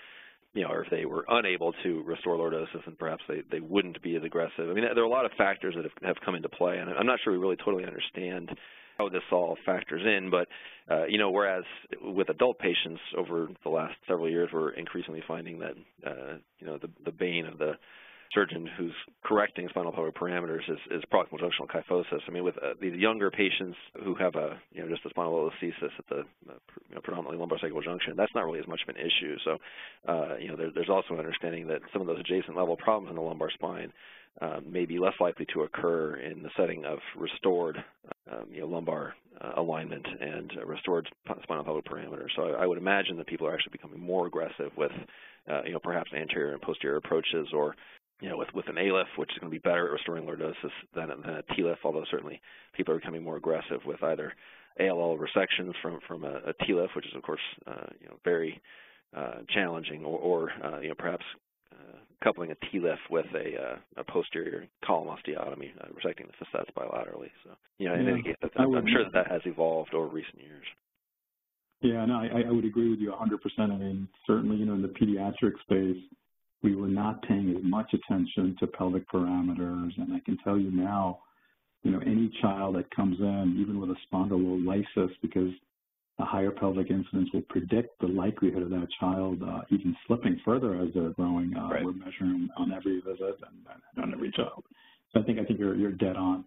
you 0.55 0.63
know, 0.63 0.69
or 0.69 0.83
if 0.83 0.89
they 0.89 1.05
were 1.05 1.25
unable 1.27 1.73
to 1.83 2.01
restore 2.03 2.37
lordosis, 2.37 2.87
and 2.87 2.97
perhaps 2.97 3.21
they, 3.27 3.43
they 3.51 3.59
wouldn't 3.59 4.01
be 4.01 4.15
as 4.15 4.23
aggressive. 4.23 4.69
I 4.69 4.73
mean, 4.73 4.85
there 4.95 5.03
are 5.03 5.07
a 5.07 5.09
lot 5.09 5.25
of 5.25 5.31
factors 5.37 5.75
that 5.75 5.83
have, 5.83 5.91
have 6.01 6.15
come 6.23 6.33
into 6.33 6.49
play, 6.49 6.77
and 6.77 6.89
I'm 6.89 7.05
not 7.05 7.19
sure 7.23 7.33
we 7.33 7.39
really 7.39 7.57
totally 7.57 7.85
understand 7.85 8.49
how 8.97 9.09
this 9.09 9.21
all 9.33 9.57
factors 9.65 10.01
in. 10.05 10.31
But 10.31 10.47
uh, 10.89 11.05
you 11.05 11.17
know, 11.17 11.29
whereas 11.29 11.65
with 12.01 12.29
adult 12.29 12.57
patients 12.57 13.01
over 13.17 13.49
the 13.63 13.69
last 13.69 13.95
several 14.07 14.29
years, 14.29 14.49
we're 14.53 14.71
increasingly 14.71 15.21
finding 15.27 15.59
that 15.59 15.73
uh, 16.07 16.37
you 16.59 16.67
know 16.67 16.77
the, 16.77 16.89
the 17.03 17.11
bane 17.11 17.45
of 17.45 17.57
the 17.57 17.73
surgeon 18.33 18.67
who's 18.77 18.93
correcting 19.23 19.67
spinal 19.69 19.91
pelvic 19.91 20.15
parameters 20.15 20.69
is, 20.69 20.77
is 20.91 21.03
proximal 21.11 21.39
junctional 21.39 21.67
kyphosis. 21.67 22.21
I 22.27 22.31
mean, 22.31 22.43
with 22.43 22.55
uh, 22.57 22.73
these 22.81 22.93
younger 22.95 23.31
patients 23.31 23.77
who 24.03 24.15
have 24.15 24.35
a, 24.35 24.59
you 24.71 24.81
know, 24.81 24.89
just 24.89 25.05
a 25.05 25.09
spondylolisthesis 25.09 25.91
at 25.97 26.07
the 26.09 26.19
uh, 26.49 26.53
you 26.89 26.95
know, 26.95 27.01
predominantly 27.01 27.37
lumbar 27.37 27.59
sacral 27.59 27.81
junction, 27.81 28.13
that's 28.17 28.33
not 28.35 28.45
really 28.45 28.59
as 28.59 28.67
much 28.67 28.81
of 28.87 28.95
an 28.95 29.01
issue. 29.01 29.37
So, 29.43 29.57
uh, 30.07 30.37
you 30.37 30.49
know, 30.49 30.55
there, 30.55 30.71
there's 30.73 30.89
also 30.89 31.13
an 31.13 31.19
understanding 31.19 31.67
that 31.67 31.81
some 31.93 32.01
of 32.01 32.07
those 32.07 32.19
adjacent 32.19 32.57
level 32.57 32.77
problems 32.77 33.09
in 33.09 33.15
the 33.15 33.21
lumbar 33.21 33.49
spine 33.51 33.91
um, 34.41 34.65
may 34.69 34.85
be 34.85 34.99
less 34.99 35.13
likely 35.19 35.45
to 35.53 35.61
occur 35.61 36.17
in 36.17 36.43
the 36.43 36.49
setting 36.57 36.83
of 36.85 36.99
restored, 37.17 37.77
um, 38.31 38.45
you 38.51 38.61
know, 38.61 38.67
lumbar 38.67 39.13
uh, 39.39 39.53
alignment 39.57 40.05
and 40.19 40.51
uh, 40.57 40.65
restored 40.65 41.07
spinal 41.43 41.63
pelvic 41.63 41.85
parameters. 41.85 42.29
So 42.35 42.43
I, 42.43 42.63
I, 42.63 42.65
would 42.65 42.77
imagine 42.77 43.17
that 43.17 43.27
people 43.27 43.47
are 43.47 43.53
actually 43.53 43.71
becoming 43.71 43.99
more 43.99 44.27
aggressive 44.27 44.71
with, 44.77 44.91
uh, 45.49 45.61
you 45.65 45.71
know, 45.71 45.79
perhaps 45.79 46.11
anterior 46.13 46.53
and 46.53 46.61
posterior 46.61 46.97
approaches 46.97 47.47
or 47.53 47.75
you 48.21 48.29
know, 48.29 48.37
with, 48.37 48.47
with 48.53 48.67
an 48.69 48.77
ALIF, 48.77 49.07
which 49.17 49.31
is 49.31 49.39
going 49.39 49.51
to 49.51 49.55
be 49.55 49.59
better 49.59 49.87
at 49.87 49.91
restoring 49.91 50.25
lordosis 50.25 50.71
than, 50.95 51.09
than 51.09 51.35
a 51.35 51.43
TLIF, 51.53 51.77
although 51.83 52.05
certainly 52.09 52.41
people 52.73 52.93
are 52.93 52.99
becoming 52.99 53.23
more 53.23 53.37
aggressive 53.37 53.81
with 53.85 54.01
either 54.03 54.33
ALL 54.79 55.17
resections 55.17 55.73
from, 55.81 55.99
from 56.07 56.23
a, 56.23 56.41
a 56.47 56.53
TLIF, 56.63 56.95
which 56.95 57.05
is, 57.07 57.15
of 57.15 57.23
course, 57.23 57.41
uh, 57.67 57.87
you 57.99 58.07
know, 58.07 58.17
very 58.23 58.61
uh, 59.15 59.39
challenging, 59.53 60.05
or, 60.05 60.19
or 60.19 60.51
uh, 60.63 60.79
you 60.79 60.89
know, 60.89 60.95
perhaps 60.97 61.23
uh, 61.73 61.97
coupling 62.23 62.51
a 62.51 62.55
TLIF 62.65 62.97
with 63.09 63.25
a, 63.33 63.61
uh, 63.61 63.77
a 63.97 64.03
posterior 64.05 64.65
column 64.83 65.07
osteotomy, 65.07 65.71
uh, 65.81 65.87
resecting 65.87 66.27
the 66.27 66.45
facets 66.45 66.71
bilaterally. 66.77 67.31
So, 67.43 67.51
you 67.77 67.89
know, 67.89 67.95
in 67.95 68.05
yeah, 68.05 68.11
any 68.11 68.23
case, 68.23 68.35
I'm, 68.57 68.75
I'm 68.75 68.87
sure 68.87 69.03
that 69.03 69.13
that 69.13 69.31
has 69.31 69.41
evolved 69.45 69.93
over 69.93 70.07
recent 70.07 70.41
years. 70.41 70.65
Yeah, 71.81 72.05
no, 72.05 72.15
I, 72.15 72.47
I 72.47 72.51
would 72.51 72.65
agree 72.65 72.89
with 72.89 72.99
you 72.99 73.11
100%. 73.11 73.37
I 73.59 73.77
mean, 73.77 74.07
certainly, 74.25 74.57
you 74.57 74.65
know, 74.65 74.73
in 74.73 74.81
the 74.81 74.87
pediatric 74.87 75.51
space, 75.61 76.01
we 76.63 76.75
were 76.75 76.87
not 76.87 77.21
paying 77.23 77.55
as 77.55 77.63
much 77.63 77.93
attention 77.93 78.55
to 78.59 78.67
pelvic 78.67 79.09
parameters. 79.09 79.91
And 79.97 80.13
I 80.13 80.19
can 80.25 80.37
tell 80.43 80.57
you 80.57 80.71
now, 80.71 81.19
you 81.83 81.91
know, 81.91 81.99
any 81.99 82.31
child 82.41 82.75
that 82.75 82.93
comes 82.95 83.19
in, 83.19 83.57
even 83.59 83.79
with 83.79 83.91
a 83.91 83.95
spondylolysis, 84.11 85.11
because 85.21 85.51
a 86.19 86.25
higher 86.25 86.51
pelvic 86.51 86.89
incidence 86.89 87.29
will 87.33 87.43
predict 87.49 87.99
the 87.99 88.07
likelihood 88.07 88.63
of 88.63 88.69
that 88.69 88.87
child 88.99 89.41
uh, 89.43 89.61
even 89.69 89.95
slipping 90.07 90.39
further 90.45 90.81
as 90.81 90.87
they're 90.93 91.09
growing. 91.09 91.53
Uh, 91.55 91.69
right. 91.69 91.83
We're 91.83 91.91
measuring 91.91 92.49
on 92.57 92.71
every 92.71 93.01
visit 93.01 93.37
and, 93.47 94.03
on 94.03 94.13
every 94.13 94.31
child. 94.31 94.63
So 95.13 95.19
I 95.19 95.23
think 95.23 95.39
I 95.39 95.43
think 95.43 95.59
you're 95.59 95.75
you're 95.75 95.91
dead 95.91 96.15
on. 96.15 96.45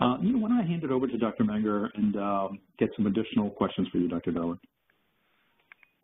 Uh, 0.00 0.16
you 0.20 0.32
know, 0.32 0.38
why 0.38 0.48
don't 0.48 0.58
I 0.58 0.66
hand 0.66 0.82
it 0.82 0.90
over 0.90 1.06
to 1.06 1.16
Dr. 1.16 1.44
Menger 1.44 1.88
and 1.94 2.16
um, 2.16 2.58
get 2.80 2.90
some 2.96 3.06
additional 3.06 3.50
questions 3.50 3.86
for 3.92 3.98
you, 3.98 4.08
Dr. 4.08 4.32
Dorward. 4.32 4.58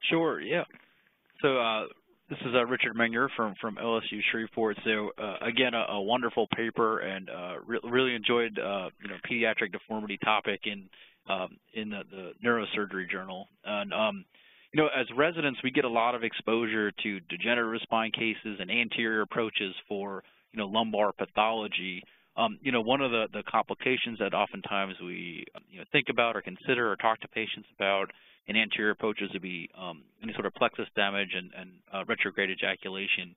Sure. 0.09 0.41
Yeah. 0.41 0.63
So 1.43 1.59
uh, 1.59 1.87
this 2.31 2.39
is 2.47 2.55
uh, 2.55 2.65
Richard 2.65 2.97
Menger 2.97 3.29
from, 3.37 3.55
from 3.61 3.77
LSU 3.77 4.21
Shreveport. 4.31 4.79
So 4.85 5.11
uh, 5.19 5.37
again, 5.43 5.75
a, 5.75 5.95
a, 5.95 6.01
wonderful 6.01 6.47
paper, 6.57 7.01
and 7.01 7.29
uh, 7.29 7.57
re 7.67 7.81
really 7.83 8.15
enjoyed 8.15 8.59
uh, 8.59 8.91
you 9.03 9.09
know 9.09 9.17
pediatric 9.29 9.73
deformity 9.73 10.17
topic 10.25 10.61
in 10.65 10.89
um, 11.29 11.57
in 11.75 11.91
the, 11.91 12.03
the, 12.11 12.33
neurosurgery 12.47 13.11
journal. 13.11 13.49
And 13.65 13.93
um, 13.93 14.25
you 14.73 14.81
know, 14.81 14.89
as 14.89 15.07
residents, 15.17 15.59
we 15.65 15.73
get 15.73 15.85
a 15.85 15.89
lot 15.89 16.15
of 16.15 16.23
exposure 16.23 16.93
to 17.03 17.21
degenerative 17.29 17.83
spine 17.83 18.13
cases 18.13 18.59
and 18.61 18.71
anterior 18.71 19.23
approaches 19.23 19.75
for, 19.89 20.23
you 20.53 20.59
know, 20.59 20.67
lumbar 20.67 21.13
pathology. 21.13 22.05
Um, 22.37 22.59
you 22.63 22.73
know, 22.73 22.81
one 22.81 23.01
of 23.01 23.11
the, 23.11 23.27
the 23.33 23.43
complications 23.43 24.19
that 24.21 24.35
oftentimes 24.35 24.95
we 25.03 25.45
you 25.69 25.79
know, 25.79 25.85
think 25.93 26.07
about 26.11 26.37
or 26.37 26.43
consider 26.43 26.91
or 26.91 26.97
talk 26.97 27.21
to 27.21 27.29
patients 27.29 27.69
about 27.75 28.11
in 28.47 28.57
anterior 28.57 28.91
approaches 28.91 29.31
would 29.33 29.43
be 29.43 29.69
um, 29.79 30.03
any 30.23 30.33
sort 30.33 30.47
of 30.47 30.55
plexus 30.55 30.87
damage 30.97 31.31
and, 31.37 31.51
and 31.57 31.71
uh, 31.93 32.05
retrograde 32.07 32.51
ejaculation. 32.51 33.35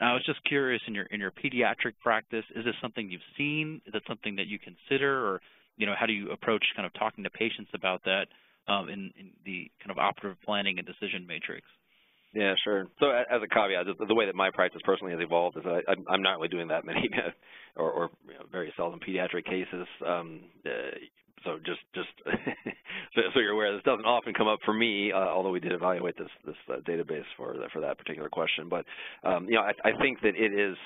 Now, 0.00 0.10
I 0.10 0.14
was 0.14 0.24
just 0.24 0.44
curious 0.44 0.82
in 0.86 0.94
your 0.94 1.06
in 1.06 1.20
your 1.20 1.30
pediatric 1.30 1.94
practice, 2.02 2.44
is 2.54 2.64
this 2.64 2.74
something 2.82 3.10
you've 3.10 3.22
seen? 3.36 3.80
Is 3.86 3.94
it 3.94 4.02
something 4.06 4.36
that 4.36 4.46
you 4.46 4.58
consider, 4.58 5.26
or 5.26 5.40
you 5.76 5.86
know, 5.86 5.94
how 5.98 6.06
do 6.06 6.12
you 6.12 6.30
approach 6.30 6.64
kind 6.76 6.86
of 6.86 6.92
talking 6.94 7.24
to 7.24 7.30
patients 7.30 7.70
about 7.74 8.02
that 8.04 8.26
um, 8.68 8.88
in, 8.88 9.10
in 9.18 9.30
the 9.44 9.70
kind 9.80 9.90
of 9.90 9.98
operative 9.98 10.36
planning 10.44 10.78
and 10.78 10.86
decision 10.86 11.26
matrix? 11.26 11.66
Yeah, 12.34 12.54
sure. 12.64 12.86
So 13.00 13.10
as 13.10 13.40
a 13.42 13.48
caveat, 13.48 13.86
the 14.06 14.14
way 14.14 14.26
that 14.26 14.34
my 14.34 14.50
practice 14.52 14.82
personally 14.84 15.12
has 15.12 15.22
evolved 15.22 15.56
is 15.56 15.64
I, 15.66 16.14
am 16.14 16.22
not 16.22 16.36
really 16.36 16.48
doing 16.48 16.68
that 16.68 16.84
many 16.84 17.08
or, 17.76 17.90
or 17.90 18.10
you 18.26 18.34
know, 18.34 18.44
very 18.52 18.72
seldom 18.76 19.00
pediatric 19.00 19.44
cases. 19.44 19.86
Um, 20.06 20.40
uh, 20.64 20.70
so 21.44 21.58
just 21.64 21.80
just 21.94 22.08
so, 23.14 23.20
so, 23.32 23.40
you're 23.40 23.52
aware, 23.52 23.72
this 23.72 23.84
doesn't 23.84 24.04
often 24.04 24.34
come 24.34 24.48
up 24.48 24.58
for 24.64 24.74
me, 24.74 25.12
uh, 25.12 25.16
although 25.18 25.50
we 25.50 25.60
did 25.60 25.72
evaluate 25.72 26.16
this 26.18 26.28
this 26.44 26.56
uh, 26.68 26.80
database 26.80 27.24
for 27.36 27.54
for 27.72 27.80
that 27.80 27.98
particular 27.98 28.28
question. 28.28 28.68
But 28.68 28.84
um, 29.22 29.46
you 29.46 29.54
know, 29.54 29.62
I, 29.62 29.88
I, 29.88 29.92
think 30.00 30.20
that 30.22 30.34
it 30.36 30.52
is. 30.52 30.76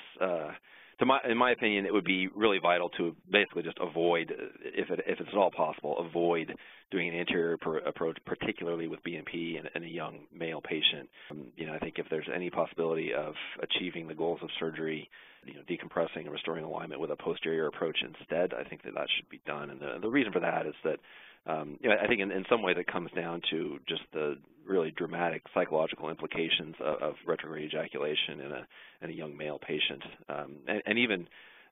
To 1.01 1.05
my, 1.07 1.19
in 1.27 1.35
my 1.35 1.49
opinion, 1.49 1.87
it 1.87 1.93
would 1.93 2.05
be 2.05 2.27
really 2.27 2.59
vital 2.61 2.89
to 2.89 3.15
basically 3.31 3.63
just 3.63 3.79
avoid, 3.81 4.31
if, 4.63 4.91
it, 4.91 4.99
if 5.07 5.19
it's 5.19 5.29
at 5.31 5.35
all 5.35 5.49
possible, 5.49 5.97
avoid 5.97 6.53
doing 6.91 7.09
an 7.09 7.15
anterior 7.15 7.53
approach, 7.87 8.19
particularly 8.23 8.87
with 8.87 8.99
BMP 9.03 9.59
in, 9.59 9.67
in 9.73 9.83
a 9.83 9.91
young 9.91 10.19
male 10.31 10.61
patient. 10.61 11.09
Um, 11.31 11.47
you 11.57 11.65
know, 11.65 11.73
I 11.73 11.79
think 11.79 11.95
if 11.97 12.05
there's 12.11 12.27
any 12.31 12.51
possibility 12.51 13.15
of 13.15 13.33
achieving 13.63 14.07
the 14.07 14.13
goals 14.13 14.41
of 14.43 14.49
surgery, 14.59 15.09
you 15.43 15.55
know, 15.55 15.61
decompressing 15.67 16.17
and 16.17 16.31
restoring 16.31 16.63
alignment 16.63 17.01
with 17.01 17.09
a 17.09 17.15
posterior 17.15 17.65
approach 17.65 17.97
instead, 18.03 18.53
I 18.53 18.63
think 18.63 18.83
that 18.83 18.93
that 18.93 19.07
should 19.17 19.27
be 19.27 19.41
done. 19.47 19.71
And 19.71 19.79
the, 19.79 19.97
the 20.03 20.09
reason 20.09 20.31
for 20.31 20.41
that 20.41 20.67
is 20.67 20.75
that 20.83 20.99
um, 21.47 21.77
you 21.81 21.89
know, 21.89 21.95
I 22.01 22.07
think 22.07 22.21
in, 22.21 22.31
in, 22.31 22.45
some 22.49 22.61
ways 22.61 22.75
it 22.79 22.87
comes 22.87 23.09
down 23.15 23.41
to 23.49 23.79
just 23.87 24.03
the 24.13 24.37
really 24.65 24.91
dramatic 24.91 25.43
psychological 25.53 26.09
implications 26.09 26.75
of, 26.79 27.01
of 27.01 27.15
retrograde 27.25 27.65
ejaculation 27.65 28.39
in 28.39 28.51
a, 28.51 28.67
in 29.01 29.09
a 29.09 29.13
young 29.13 29.35
male 29.35 29.59
patient, 29.59 30.03
um, 30.29 30.57
and, 30.67 30.81
and, 30.85 30.99
even 30.99 31.27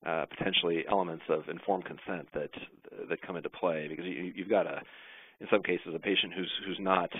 uh, 0.05 0.25
potentially 0.25 0.83
elements 0.89 1.23
of 1.29 1.47
informed 1.49 1.85
consent 1.85 2.27
that 2.33 2.49
that 3.09 3.21
come 3.21 3.35
into 3.35 3.49
play 3.49 3.87
because 3.87 4.05
you, 4.05 4.33
have 4.39 4.49
got 4.49 4.65
a, 4.65 4.81
in 5.39 5.47
some 5.51 5.61
cases, 5.61 5.93
a 5.93 5.99
patient 5.99 6.33
who's 6.33 6.51
who's 6.65 6.79
not 6.79 7.11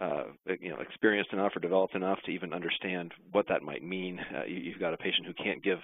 uh, 0.00 0.24
you 0.60 0.70
know, 0.70 0.80
experienced 0.80 1.32
enough 1.32 1.52
or 1.54 1.60
developed 1.60 1.94
enough 1.94 2.18
to 2.24 2.30
even 2.30 2.52
understand 2.52 3.12
what 3.32 3.46
that 3.48 3.62
might 3.62 3.82
mean. 3.82 4.18
Uh, 4.34 4.44
you, 4.44 4.72
have 4.72 4.80
got 4.80 4.92
a 4.92 4.96
patient 4.96 5.26
who 5.26 5.32
can't 5.34 5.62
give 5.62 5.78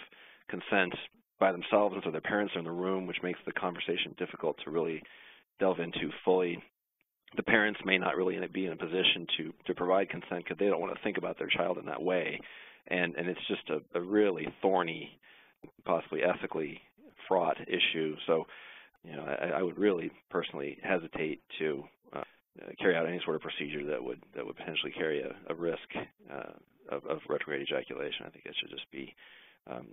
consent 0.49 0.95
by 1.41 1.53
themselves, 1.53 1.95
and 1.95 2.03
so 2.05 2.11
their 2.11 2.21
parents 2.21 2.55
are 2.55 2.59
in 2.59 2.65
the 2.65 2.71
room, 2.71 3.07
which 3.07 3.23
makes 3.23 3.39
the 3.47 3.53
conversation 3.53 4.15
difficult 4.19 4.57
to 4.65 4.71
really 4.71 5.03
delve 5.62 5.78
into 5.78 6.11
fully. 6.25 6.61
The 7.37 7.42
parents 7.45 7.81
may 7.85 7.97
not 7.97 8.16
really 8.16 8.37
be 8.52 8.66
in 8.66 8.73
a 8.73 8.76
position 8.76 9.26
to 9.37 9.54
to 9.66 9.75
provide 9.75 10.11
consent 10.11 10.45
because 10.45 10.59
they 10.59 10.66
don't 10.66 10.81
want 10.81 10.95
to 10.95 11.02
think 11.04 11.19
about 11.19 11.38
their 11.38 11.49
child 11.49 11.78
in 11.78 11.87
that 11.87 12.02
way, 12.02 12.40
and 12.88 13.14
and 13.16 13.28
it's 13.28 13.47
just 13.49 13.71
a, 13.71 13.78
a 13.99 14.02
really 14.02 14.47
thorny, 14.61 15.19
possibly 15.85 16.21
ethically 16.23 16.81
fraught 17.28 17.57
issue. 17.78 18.16
So, 18.26 18.45
you 19.04 19.14
know, 19.16 19.25
I, 19.25 19.61
I 19.61 19.62
would 19.62 19.78
really 19.78 20.11
personally 20.31 20.78
hesitate 20.83 21.40
to 21.61 21.85
uh, 22.12 22.25
carry 22.81 22.97
out 22.97 23.07
any 23.07 23.21
sort 23.25 23.37
of 23.37 23.42
procedure 23.42 23.85
that 23.87 24.02
would 24.02 24.21
that 24.35 24.45
would 24.45 24.57
potentially 24.57 24.92
carry 24.92 25.23
a, 25.23 25.33
a 25.49 25.54
risk 25.54 25.88
uh, 26.37 26.52
of, 26.95 27.07
of 27.07 27.19
retrograde 27.28 27.62
ejaculation. 27.62 28.26
I 28.26 28.31
think 28.31 28.45
it 28.47 28.54
should 28.61 28.71
just 28.71 28.90
be 28.90 29.14
um, 29.71 29.87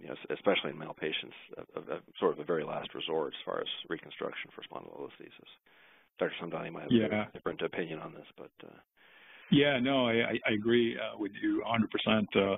you 0.00 0.08
know, 0.08 0.14
especially 0.30 0.70
in 0.70 0.78
male 0.78 0.96
patients, 0.98 1.34
a, 1.56 1.80
a, 1.80 2.00
sort 2.18 2.32
of 2.32 2.38
a 2.38 2.44
very 2.44 2.64
last 2.64 2.94
resort 2.94 3.32
as 3.32 3.40
far 3.44 3.60
as 3.60 3.66
reconstruction 3.88 4.50
for 4.54 4.62
spondylolisthesis. 4.62 5.50
Dr. 6.18 6.32
Samdani 6.42 6.72
might 6.72 6.82
have 6.82 6.92
yeah. 6.92 7.26
a 7.28 7.32
different 7.32 7.60
opinion 7.62 7.98
on 7.98 8.12
this, 8.12 8.26
but 8.36 8.50
uh, 8.64 8.74
yeah, 9.50 9.78
no, 9.80 10.08
I, 10.08 10.38
I 10.46 10.52
agree 10.54 10.96
uh, 10.96 11.18
with 11.18 11.32
you 11.42 11.62
100%. 12.06 12.24
Uh, 12.36 12.56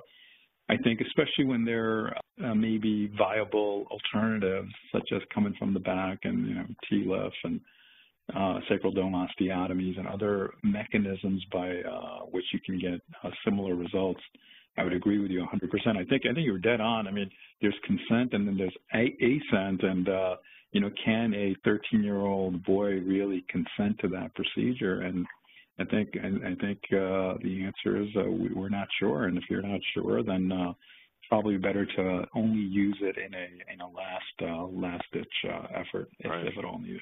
I 0.69 0.77
think 0.77 1.01
especially 1.01 1.45
when 1.45 1.63
there 1.63 2.15
uh, 2.43 2.53
may 2.53 2.77
be 2.77 3.09
viable 3.17 3.87
alternatives, 3.89 4.71
such 4.91 5.09
as 5.15 5.21
coming 5.33 5.53
from 5.57 5.73
the 5.73 5.79
back 5.79 6.19
and 6.23 6.47
you 6.47 6.55
know 6.55 6.65
TLIF 6.91 7.31
and 7.43 7.61
uh, 8.35 8.59
sacral 8.67 8.91
dome 8.91 9.13
osteotomies 9.13 9.97
and 9.97 10.07
other 10.07 10.51
mechanisms 10.63 11.43
by 11.51 11.69
uh, 11.69 12.19
which 12.31 12.43
you 12.51 12.59
can 12.65 12.77
get 12.79 12.99
uh, 13.23 13.29
similar 13.45 13.75
results. 13.75 14.19
I 14.77 14.83
would 14.83 14.93
agree 14.93 15.19
with 15.19 15.31
you 15.31 15.45
100%. 15.45 15.97
I 15.97 16.03
think 16.05 16.23
I 16.29 16.33
think 16.33 16.45
you're 16.45 16.59
dead 16.59 16.81
on. 16.81 17.07
I 17.07 17.11
mean, 17.11 17.29
there's 17.61 17.75
consent 17.83 18.33
and 18.33 18.47
then 18.47 18.57
there's 18.57 18.75
assent, 18.93 19.83
and 19.83 20.09
uh, 20.09 20.35
you 20.71 20.81
know, 20.81 20.91
can 21.03 21.33
a 21.33 21.55
13-year-old 21.67 22.63
boy 22.63 22.99
really 22.99 23.43
consent 23.49 23.97
to 24.01 24.07
that 24.09 24.31
procedure? 24.35 25.01
And 25.01 25.25
I 25.79 25.85
think 25.85 26.09
I, 26.23 26.27
I 26.49 26.55
think 26.55 26.79
uh, 26.91 27.37
the 27.41 27.63
answer 27.65 28.01
is 28.01 28.07
uh, 28.15 28.29
we, 28.29 28.49
we're 28.53 28.69
not 28.69 28.87
sure. 28.99 29.25
And 29.25 29.37
if 29.37 29.45
you're 29.49 29.61
not 29.61 29.79
sure, 29.93 30.23
then 30.23 30.51
uh, 30.51 30.73
probably 31.29 31.57
better 31.57 31.85
to 31.85 32.25
only 32.35 32.61
use 32.61 32.97
it 33.01 33.17
in 33.17 33.33
a 33.33 33.73
in 33.73 33.81
a 33.81 33.87
last 33.87 34.23
uh, 34.41 34.65
last 34.67 35.03
ditch 35.13 35.25
uh, 35.49 35.67
effort 35.73 36.09
if, 36.19 36.29
right. 36.29 36.45
if 36.45 36.57
at 36.57 36.65
all 36.65 36.79
needed. 36.79 37.01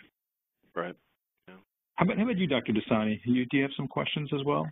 Right. 0.75 0.95
Yeah. 1.47 1.55
How 1.95 2.05
about 2.05 2.17
how 2.17 2.23
about 2.23 2.37
you, 2.37 2.47
Dr. 2.47 2.73
Dossani? 2.73 3.19
You, 3.25 3.45
do 3.45 3.57
you 3.57 3.63
have 3.63 3.71
some 3.75 3.87
questions 3.87 4.29
as 4.33 4.45
well? 4.45 4.67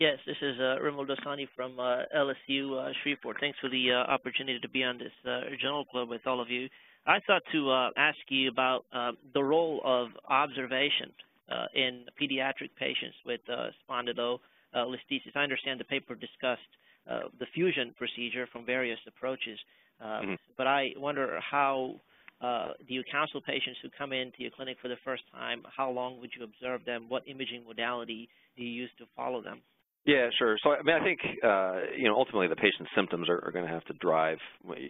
Yes, 0.00 0.18
this 0.26 0.36
is 0.42 0.58
uh, 0.58 0.82
Rimal 0.82 1.06
Dossani 1.06 1.46
from 1.54 1.78
uh, 1.78 2.02
LSU 2.16 2.76
uh, 2.76 2.92
Shreveport. 3.02 3.36
Thanks 3.38 3.58
for 3.60 3.70
the 3.70 3.92
uh, 3.92 4.10
opportunity 4.10 4.58
to 4.58 4.68
be 4.68 4.82
on 4.82 4.98
this 4.98 5.12
uh, 5.24 5.42
journal 5.62 5.84
club 5.84 6.08
with 6.08 6.26
all 6.26 6.40
of 6.40 6.50
you. 6.50 6.68
I 7.06 7.20
thought 7.26 7.42
to 7.52 7.70
uh, 7.70 7.90
ask 7.96 8.18
you 8.28 8.48
about 8.48 8.86
uh, 8.92 9.12
the 9.34 9.42
role 9.42 9.80
of 9.84 10.08
observation 10.28 11.12
uh, 11.50 11.66
in 11.74 12.06
pediatric 12.20 12.70
patients 12.76 13.16
with 13.24 13.40
uh, 13.48 13.68
spondylolisthesis. 13.88 15.36
I 15.36 15.40
understand 15.40 15.78
the 15.78 15.84
paper 15.84 16.14
discussed 16.14 16.62
uh, 17.08 17.28
the 17.38 17.46
fusion 17.54 17.94
procedure 17.96 18.48
from 18.50 18.64
various 18.64 18.98
approaches, 19.06 19.58
uh, 20.00 20.04
mm-hmm. 20.06 20.34
but 20.56 20.66
I 20.66 20.92
wonder 20.96 21.38
how 21.38 21.96
uh, 22.40 22.68
do 22.88 22.94
you 22.94 23.04
counsel 23.10 23.40
patients 23.40 23.78
who 23.82 23.90
come 23.96 24.12
into 24.12 24.38
your 24.38 24.50
clinic 24.50 24.78
for 24.80 24.88
the 24.88 24.96
first 25.04 25.22
time? 25.30 25.62
How 25.76 25.90
long 25.90 26.18
would 26.20 26.30
you 26.36 26.44
observe 26.44 26.84
them? 26.84 27.04
What 27.08 27.28
imaging 27.28 27.64
modality 27.66 28.28
do 28.56 28.64
you 28.64 28.70
use 28.70 28.90
to 28.98 29.04
follow 29.14 29.42
them? 29.42 29.60
Yeah, 30.06 30.28
sure. 30.38 30.58
So 30.62 30.70
I 30.70 30.82
mean, 30.82 30.94
I 30.94 31.04
think 31.04 31.20
uh, 31.42 31.80
you 31.96 32.08
know 32.08 32.14
ultimately 32.16 32.48
the 32.48 32.56
patient's 32.56 32.90
symptoms 32.94 33.28
are, 33.28 33.42
are 33.44 33.52
going 33.52 33.64
to 33.64 33.70
have 33.72 33.84
to 33.86 33.94
drive 33.94 34.38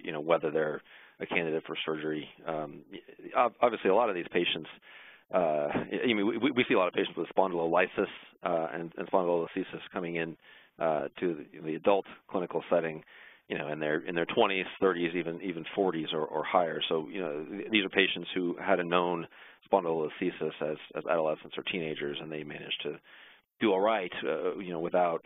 you 0.02 0.12
know 0.12 0.20
whether 0.20 0.50
they're 0.50 0.82
a 1.20 1.26
candidate 1.26 1.62
for 1.66 1.76
surgery. 1.86 2.28
Um, 2.46 2.80
obviously, 3.62 3.90
a 3.90 3.94
lot 3.94 4.08
of 4.08 4.14
these 4.16 4.26
patients. 4.32 4.68
Uh, 5.32 5.68
I 6.02 6.06
mean, 6.06 6.26
we, 6.26 6.50
we 6.50 6.64
see 6.68 6.74
a 6.74 6.78
lot 6.78 6.88
of 6.88 6.94
patients 6.94 7.16
with 7.16 7.28
spondylolysis 7.36 8.08
uh, 8.44 8.68
and, 8.72 8.92
and 8.96 9.08
spondylolisthesis 9.10 9.80
coming 9.92 10.16
in 10.16 10.36
uh, 10.78 11.08
to 11.20 11.44
the, 11.52 11.60
the 11.64 11.74
adult 11.76 12.04
clinical 12.30 12.62
setting, 12.70 13.02
you 13.48 13.56
know, 13.56 13.68
in 13.68 13.78
their 13.80 14.00
in 14.00 14.14
their 14.14 14.26
20s, 14.26 14.64
30s, 14.82 15.14
even 15.14 15.40
even 15.42 15.64
40s 15.76 16.12
or, 16.12 16.24
or 16.24 16.44
higher. 16.44 16.80
So, 16.88 17.08
you 17.10 17.20
know, 17.20 17.46
these 17.70 17.84
are 17.84 17.88
patients 17.88 18.28
who 18.34 18.56
had 18.60 18.80
a 18.80 18.84
known 18.84 19.26
spondylolisthesis 19.72 20.52
as, 20.60 20.76
as 20.96 21.04
adolescents 21.10 21.56
or 21.56 21.62
teenagers, 21.62 22.18
and 22.20 22.30
they 22.30 22.44
managed 22.44 22.82
to 22.82 22.98
do 23.60 23.72
all 23.72 23.80
right, 23.80 24.12
uh, 24.26 24.56
you 24.58 24.72
know, 24.72 24.80
without 24.80 25.24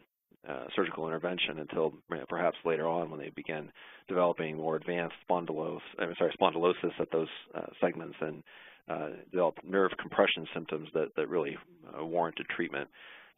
uh, 0.48 0.64
surgical 0.74 1.06
intervention 1.06 1.58
until 1.58 1.92
perhaps 2.28 2.56
later 2.64 2.86
on 2.86 3.10
when 3.10 3.20
they 3.20 3.30
begin 3.34 3.70
developing 4.08 4.56
more 4.56 4.76
advanced 4.76 5.16
spondylos, 5.28 5.80
I'm 5.98 6.14
sorry, 6.18 6.34
spondylosis 6.40 6.98
at 7.00 7.10
those 7.10 7.28
uh, 7.54 7.66
segments 7.80 8.16
and 8.20 8.42
uh, 8.88 9.08
develop 9.30 9.56
nerve 9.64 9.90
compression 10.00 10.46
symptoms 10.54 10.88
that, 10.94 11.08
that 11.16 11.28
really 11.28 11.56
uh, 11.98 12.04
warranted 12.04 12.46
treatment. 12.54 12.88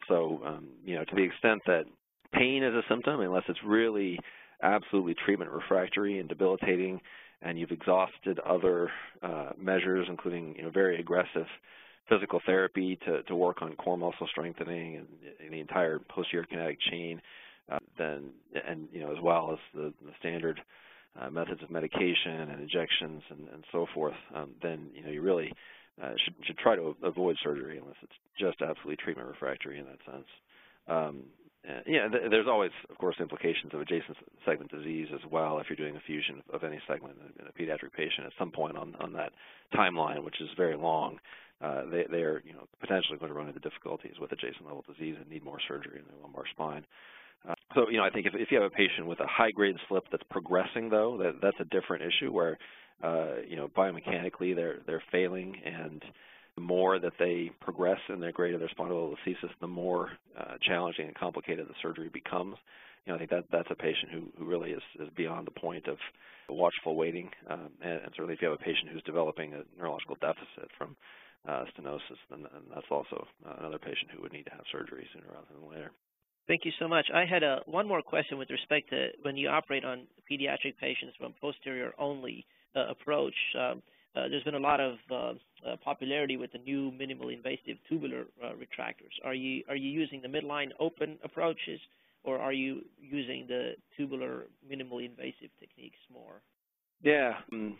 So, 0.09 0.40
um, 0.47 0.68
you 0.85 0.94
know, 0.94 1.04
to 1.04 1.14
the 1.16 1.23
extent 1.23 1.62
that 1.66 1.85
pain 2.32 2.62
is 2.62 2.75
a 2.75 2.82
symptom, 2.88 3.20
unless 3.20 3.42
it's 3.49 3.59
really 3.66 4.18
absolutely 4.62 5.14
treatment 5.25 5.50
refractory 5.50 6.20
and 6.20 6.28
debilitating, 6.28 7.00
and 7.42 7.59
you've 7.59 7.70
exhausted 7.70 8.38
other 8.40 8.90
uh, 9.23 9.50
measures, 9.59 10.06
including, 10.09 10.54
you 10.56 10.62
know, 10.62 10.70
very 10.70 11.00
aggressive 11.00 11.47
physical 12.11 12.40
therapy 12.45 12.99
to, 13.07 13.23
to 13.23 13.35
work 13.35 13.62
on 13.62 13.75
core 13.76 13.97
muscle 13.97 14.26
strengthening 14.31 14.97
and, 14.97 15.07
and 15.43 15.52
the 15.52 15.61
entire 15.61 15.99
posterior 15.99 16.45
kinetic 16.45 16.79
chain, 16.90 17.23
uh, 17.71 17.79
then 17.97 18.31
and 18.67 18.88
you 18.93 19.00
know 19.00 19.12
as 19.12 19.23
well 19.23 19.50
as 19.52 19.59
the, 19.75 19.95
the 20.05 20.12
standard 20.19 20.61
uh, 21.21 21.31
methods 21.31 21.62
of 21.62 21.71
medication 21.71 22.50
and 22.50 22.61
injections 22.61 23.23
and, 23.31 23.49
and 23.55 23.64
so 23.73 23.87
forth, 23.95 24.14
um, 24.35 24.50
then 24.62 24.88
you 24.95 25.02
know 25.02 25.11
you 25.11 25.23
really 25.23 25.52
uh, 26.02 26.12
should 26.25 26.35
should 26.47 26.59
try 26.59 26.76
to 26.76 26.97
avoid 27.02 27.37
surgery 27.43 27.79
unless 27.79 27.97
it's 28.02 28.12
just 28.38 28.61
absolutely 28.61 28.97
treatment 28.97 29.29
refractory 29.29 29.79
in 29.79 29.87
that 29.87 29.99
sense. 30.11 30.26
Um, 30.88 31.23
uh, 31.69 31.81
yeah, 31.87 32.09
th 32.09 32.31
there's 32.31 32.49
always, 32.49 32.71
of 32.88 32.97
course, 32.99 33.17
implications 33.21 33.75
of 33.75 33.81
adjacent 33.81 34.17
segment 34.45 34.71
disease 34.71 35.09
as 35.14 35.21
well 35.31 35.59
if 35.59 35.67
you're 35.69 35.76
doing 35.76 35.97
a 35.97 36.00
fusion 36.07 36.43
of 36.52 36.64
any 36.64 36.81
segment 36.88 37.17
in 37.38 37.47
a 37.47 37.52
pediatric 37.52 37.93
patient 37.97 38.26
at 38.26 38.33
some 38.38 38.50
point 38.50 38.76
on, 38.76 38.97
on 39.00 39.12
that 39.12 39.33
timeline, 39.75 40.25
which 40.25 40.40
is 40.40 40.49
very 40.57 40.76
long 40.76 41.19
uh, 41.62 41.83
they, 41.90 42.05
they 42.11 42.23
are 42.23 42.43
you 42.45 42.52
know 42.52 42.67
potentially 42.81 43.19
going 43.19 43.31
to 43.31 43.37
run 43.37 43.49
into 43.49 43.61
difficulties 43.61 44.14
with 44.21 44.33
adjacent 44.33 44.64
level 44.64 44.85
disease 44.88 45.17
and 45.21 45.29
need 45.29 45.45
more 45.45 45.59
surgery 45.69 45.99
in 45.99 46.05
their 46.07 46.21
lumbar 46.23 46.45
spine. 46.50 46.85
Uh, 47.49 47.55
so, 47.75 47.88
you 47.88 47.97
know, 47.97 48.05
I 48.05 48.11
think 48.11 48.26
if, 48.26 48.35
if 48.35 48.50
you 48.50 48.61
have 48.61 48.71
a 48.71 48.75
patient 48.75 49.07
with 49.07 49.21
a 49.21 49.26
high-grade 49.26 49.76
slip 49.88 50.05
that's 50.12 50.23
progressing, 50.31 50.90
though, 50.90 51.17
that, 51.17 51.37
that's 51.40 51.57
a 51.59 51.64
different 51.64 52.05
issue 52.05 52.31
where, 52.31 52.59
uh, 53.02 53.37
you 53.49 53.57
know, 53.57 53.69
biomechanically 53.69 54.55
they're 54.55 54.81
they're 54.87 55.02
failing, 55.11 55.57
and 55.64 56.02
the 56.57 56.61
more 56.61 56.99
that 56.99 57.12
they 57.19 57.50
progress 57.61 57.99
in 58.09 58.21
their 58.21 58.33
grade 58.33 58.54
of 58.54 58.61
their 58.61 58.69
spondylolisthesis, 58.69 59.50
the 59.61 59.66
more 59.66 60.11
uh, 60.38 60.54
challenging 60.62 61.07
and 61.07 61.14
complicated 61.14 61.66
the 61.69 61.75
surgery 61.83 62.11
becomes. 62.12 62.57
You 63.07 63.12
know, 63.12 63.16
I 63.16 63.19
think 63.19 63.30
that 63.30 63.45
that's 63.50 63.71
a 63.71 63.75
patient 63.75 64.12
who, 64.12 64.28
who 64.38 64.45
really 64.45 64.73
is, 64.73 64.83
is 64.99 65.09
beyond 65.16 65.47
the 65.47 65.59
point 65.59 65.87
of 65.88 65.97
watchful 66.49 66.97
waiting, 66.97 67.30
um, 67.49 67.71
and, 67.80 68.00
and 68.02 68.11
certainly 68.14 68.35
if 68.35 68.42
you 68.42 68.49
have 68.49 68.59
a 68.61 68.62
patient 68.62 68.90
who's 68.92 69.02
developing 69.04 69.54
a 69.54 69.62
neurological 69.78 70.16
deficit 70.21 70.71
from 70.76 70.97
uh, 71.49 71.64
stenosis, 71.73 72.21
then, 72.28 72.42
then 72.42 72.62
that's 72.75 72.87
also 72.90 73.26
uh, 73.47 73.54
another 73.61 73.78
patient 73.78 74.11
who 74.14 74.21
would 74.21 74.33
need 74.33 74.45
to 74.45 74.50
have 74.50 74.62
surgery 74.71 75.07
sooner 75.12 75.26
rather 75.33 75.47
than 75.54 75.71
later. 75.71 75.90
Thank 76.47 76.64
you 76.64 76.73
so 76.78 76.88
much. 76.88 77.07
I 77.14 77.25
had 77.25 77.42
a, 77.42 77.61
one 77.66 77.87
more 77.87 78.02
question 78.02 78.37
with 78.37 78.50
respect 78.50 78.90
to 78.90 79.09
when 79.23 79.37
you 79.37 79.49
operate 79.49 79.85
on 79.85 80.07
pediatric 80.30 80.76
patients 80.80 81.14
from 81.16 81.33
posterior 81.40 81.92
only 81.99 82.45
uh, 82.75 82.88
approach. 82.88 83.35
Um, 83.59 83.83
uh, 84.17 84.29
there's 84.29 84.45
been 84.45 84.55
a 84.55 84.59
lot 84.59 84.81
of 84.81 84.95
uh, 85.11 85.33
uh 85.67 85.76
popularity 85.85 86.37
with 86.37 86.52
the 86.52 86.59
new 86.59 86.90
minimally 86.93 87.37
invasive 87.37 87.76
tubular 87.88 88.25
uh, 88.43 88.50
retractors. 88.52 89.14
Are 89.25 89.35
you 89.35 89.62
are 89.69 89.76
you 89.76 89.90
using 89.90 90.23
the 90.23 90.29
midline 90.29 90.71
open 90.79 91.19
approaches, 91.25 91.81
or 92.25 92.38
are 92.38 92.52
you 92.52 92.83
using 93.00 93.47
the 93.49 93.73
tubular 93.97 94.47
minimally 94.71 95.07
invasive 95.07 95.50
techniques 95.61 95.99
more? 96.12 96.43
Yeah, 97.02 97.35
um, 97.52 97.79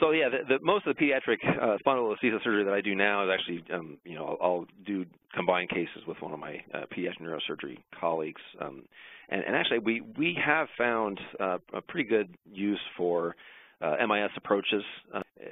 so 0.00 0.12
yeah, 0.12 0.28
the, 0.28 0.58
the, 0.58 0.64
most 0.64 0.86
of 0.86 0.96
the 0.96 1.04
pediatric 1.04 1.38
uh, 1.44 1.76
spondylolisthesis 1.86 2.42
surgery 2.42 2.64
that 2.64 2.72
I 2.72 2.80
do 2.80 2.94
now 2.94 3.24
is 3.24 3.30
actually, 3.32 3.62
um, 3.72 3.98
you 4.04 4.14
know, 4.14 4.38
I'll, 4.40 4.50
I'll, 4.50 4.66
do 4.86 5.04
combined 5.34 5.68
cases 5.68 6.02
with 6.06 6.16
one 6.20 6.32
of 6.32 6.38
my 6.38 6.56
uh, 6.72 6.86
pediatric 6.96 7.20
neurosurgery 7.20 7.78
colleagues, 7.98 8.40
um, 8.60 8.82
and, 9.28 9.42
and, 9.44 9.54
actually 9.54 9.78
we 9.78 10.00
we 10.16 10.36
have 10.44 10.68
found 10.76 11.20
uh, 11.38 11.58
a 11.74 11.80
pretty 11.80 12.08
good 12.08 12.34
use 12.50 12.80
for 12.96 13.36
uh, 13.80 13.96
MIS 14.06 14.30
approaches, 14.36 14.82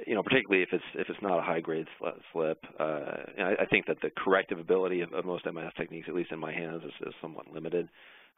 you 0.07 0.15
know, 0.15 0.23
particularly 0.23 0.63
if 0.63 0.71
it's 0.73 0.85
if 0.95 1.09
it's 1.09 1.23
not 1.23 1.39
a 1.39 1.43
high 1.43 1.61
grade 1.61 1.87
slip. 2.33 2.65
Uh, 2.79 2.83
I, 3.39 3.55
I, 3.61 3.67
think 3.71 3.87
that 3.87 4.01
the 4.03 4.11
corrective 4.11 4.59
ability 4.59 5.01
of, 5.01 5.13
of, 5.13 5.25
most 5.25 5.47
MIS 5.47 5.73
techniques, 5.77 6.09
at 6.09 6.15
least 6.15 6.33
in 6.33 6.39
my 6.39 6.53
hands, 6.53 6.83
is, 6.85 7.09
is 7.09 7.15
somewhat 7.23 7.51
limited. 7.53 7.89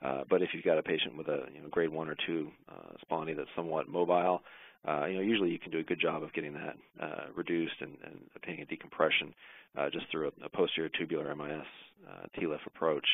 but 0.01 0.43
if 0.43 0.51
you've 0.55 0.65
got 0.65 0.79
a 0.79 0.83
patient 0.83 1.17
with 1.17 1.29
a 1.29 1.45
you 1.55 1.61
know, 1.63 1.69
grade 1.69 1.91
one 1.91 2.09
or 2.09 2.17
two 2.27 2.51
uh, 2.69 3.17
that's 3.37 3.49
somewhat 3.57 3.89
mobile, 3.89 4.43
uh, 4.87 5.05
you 5.07 5.15
know, 5.15 5.21
usually 5.21 5.51
you 5.51 5.59
can 5.59 5.71
do 5.71 5.79
a 5.79 5.83
good 5.83 6.01
job 6.01 6.23
of 6.23 6.33
getting 6.33 6.55
that 6.55 6.77
uh, 7.01 7.25
reduced 7.35 7.75
and, 7.81 7.97
and, 8.05 8.19
obtaining 8.35 8.63
a 8.63 8.67
decompression 8.67 9.35
uh, 9.77 9.91
just 9.91 10.07
through 10.11 10.29
a, 10.29 10.47
a, 10.47 10.49
posterior 10.49 10.91
tubular 10.99 11.35
MIS 11.35 11.67
uh, 12.09 12.27
TLIF 12.41 12.65
approach. 12.67 13.07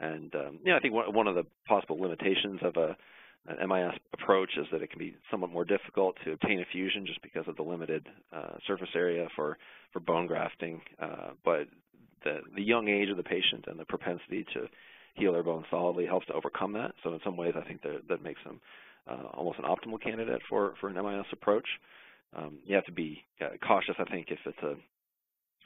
And 0.00 0.34
um, 0.34 0.58
you 0.64 0.72
know, 0.72 0.76
I 0.76 0.80
think 0.80 0.94
one, 0.94 1.14
one 1.14 1.28
of 1.28 1.36
the 1.36 1.44
possible 1.68 2.00
limitations 2.00 2.60
of 2.62 2.76
a 2.76 2.96
an 3.48 3.68
MIS 3.68 3.98
approach 4.12 4.50
is 4.58 4.66
that 4.72 4.82
it 4.82 4.90
can 4.90 4.98
be 4.98 5.14
somewhat 5.30 5.50
more 5.50 5.64
difficult 5.64 6.16
to 6.24 6.32
obtain 6.32 6.60
a 6.60 6.64
fusion 6.72 7.06
just 7.06 7.22
because 7.22 7.44
of 7.46 7.56
the 7.56 7.62
limited 7.62 8.06
uh, 8.32 8.56
surface 8.66 8.88
area 8.94 9.28
for 9.36 9.58
for 9.92 10.00
bone 10.00 10.26
grafting. 10.26 10.80
Uh, 11.00 11.30
but 11.44 11.68
the 12.24 12.40
the 12.54 12.62
young 12.62 12.88
age 12.88 13.08
of 13.08 13.16
the 13.16 13.22
patient 13.22 13.64
and 13.68 13.78
the 13.78 13.84
propensity 13.84 14.44
to 14.54 14.66
heal 15.14 15.32
their 15.32 15.42
bone 15.42 15.64
solidly 15.70 16.06
helps 16.06 16.26
to 16.26 16.32
overcome 16.34 16.72
that. 16.74 16.92
So 17.02 17.12
in 17.12 17.20
some 17.24 17.36
ways, 17.36 17.54
I 17.56 17.66
think 17.66 17.82
that 17.82 18.02
that 18.08 18.22
makes 18.22 18.42
them 18.44 18.60
uh, 19.08 19.28
almost 19.34 19.58
an 19.58 19.64
optimal 19.64 20.00
candidate 20.02 20.42
for, 20.48 20.74
for 20.80 20.88
an 20.88 20.94
MIS 20.94 21.26
approach. 21.32 21.66
Um, 22.36 22.58
you 22.64 22.74
have 22.74 22.84
to 22.86 22.92
be 22.92 23.22
uh, 23.40 23.56
cautious, 23.66 23.94
I 23.98 24.04
think, 24.04 24.26
if 24.30 24.38
it's 24.44 24.58
a, 24.62 24.74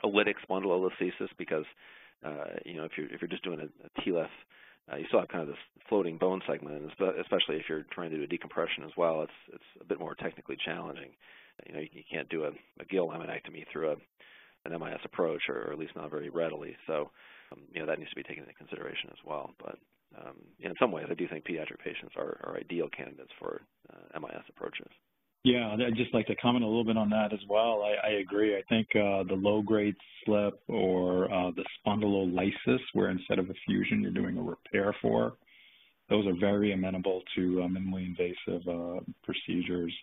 a 0.06 0.10
lytic 0.10 0.34
spondylolisthesis 0.48 1.28
because, 1.38 1.64
uh, 2.24 2.44
you 2.64 2.76
know, 2.76 2.84
if 2.84 2.92
you're, 2.96 3.06
if 3.06 3.20
you're 3.20 3.28
just 3.28 3.44
doing 3.44 3.60
a, 3.60 3.64
a 3.86 4.00
TLIF, 4.02 4.28
uh, 4.92 4.96
you 4.96 5.04
still 5.08 5.20
have 5.20 5.28
kind 5.28 5.42
of 5.42 5.48
this 5.48 5.64
floating 5.88 6.18
bone 6.18 6.40
segment, 6.46 6.76
and 6.76 6.90
especially 7.20 7.56
if 7.56 7.68
you're 7.68 7.86
trying 7.90 8.10
to 8.10 8.16
do 8.16 8.22
a 8.22 8.26
decompression 8.26 8.84
as 8.84 8.92
well, 8.96 9.22
it's, 9.22 9.40
it's 9.52 9.70
a 9.80 9.84
bit 9.84 9.98
more 10.00 10.14
technically 10.14 10.56
challenging. 10.64 11.10
You 11.66 11.74
know, 11.74 11.80
you, 11.80 11.88
you 11.92 12.02
can't 12.10 12.28
do 12.28 12.44
a, 12.44 12.50
a 12.80 12.84
gill 12.88 13.08
laminectomy 13.08 13.64
through 13.72 13.92
a, 13.92 13.96
an 14.64 14.78
MIS 14.78 15.00
approach, 15.04 15.42
or, 15.48 15.68
or 15.68 15.72
at 15.72 15.78
least 15.78 15.96
not 15.96 16.10
very 16.10 16.30
readily. 16.30 16.76
So, 16.86 17.10
um, 17.52 17.62
you 17.72 17.80
know, 17.80 17.86
that 17.86 17.98
needs 17.98 18.10
to 18.10 18.16
be 18.16 18.22
taken 18.22 18.44
into 18.44 18.54
consideration 18.54 19.10
as 19.10 19.18
well. 19.24 19.50
But 19.58 19.78
um, 20.18 20.36
in 20.60 20.74
some 20.78 20.92
ways, 20.92 21.06
I 21.10 21.14
do 21.14 21.28
think 21.28 21.44
pediatric 21.44 21.78
patients 21.84 22.14
are, 22.16 22.40
are 22.44 22.56
ideal 22.58 22.88
candidates 22.88 23.32
for 23.38 23.62
uh, 23.92 24.18
MIS 24.18 24.44
approaches. 24.48 24.90
Yeah, 25.42 25.74
I'd 25.74 25.96
just 25.96 26.12
like 26.12 26.26
to 26.26 26.36
comment 26.36 26.64
a 26.64 26.68
little 26.68 26.84
bit 26.84 26.98
on 26.98 27.08
that 27.10 27.32
as 27.32 27.38
well. 27.48 27.82
I, 27.82 28.08
I 28.08 28.10
agree. 28.20 28.56
I 28.58 28.62
think 28.68 28.88
uh, 28.94 29.24
the 29.24 29.38
low-grade 29.40 29.96
slip 30.24 30.60
or 30.68 31.32
uh, 31.32 31.50
the 31.56 31.64
spondylolysis, 31.80 32.80
where 32.92 33.08
instead 33.08 33.38
of 33.38 33.48
a 33.48 33.54
fusion, 33.66 34.02
you're 34.02 34.10
doing 34.10 34.36
a 34.36 34.42
repair 34.42 34.94
for, 35.00 35.34
those 36.10 36.26
are 36.26 36.34
very 36.38 36.72
amenable 36.72 37.22
to 37.36 37.62
uh, 37.62 37.68
minimally 37.68 38.04
invasive 38.04 38.68
uh, 38.68 39.00
procedures. 39.22 39.94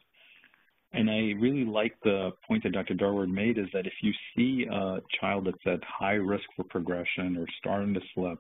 And 0.94 1.08
I 1.10 1.34
really 1.40 1.66
like 1.66 1.94
the 2.04 2.32
point 2.48 2.64
that 2.64 2.72
Dr. 2.72 2.96
Dorward 2.96 3.30
made 3.30 3.60
is 3.60 3.68
that 3.74 3.86
if 3.86 3.94
you 4.02 4.14
see 4.36 4.66
a 4.72 5.00
child 5.20 5.46
that's 5.46 5.68
at 5.68 5.84
high 5.84 6.14
risk 6.14 6.46
for 6.56 6.64
progression 6.64 7.38
or 7.38 7.46
starting 7.60 7.94
to 7.94 8.00
slip, 8.16 8.40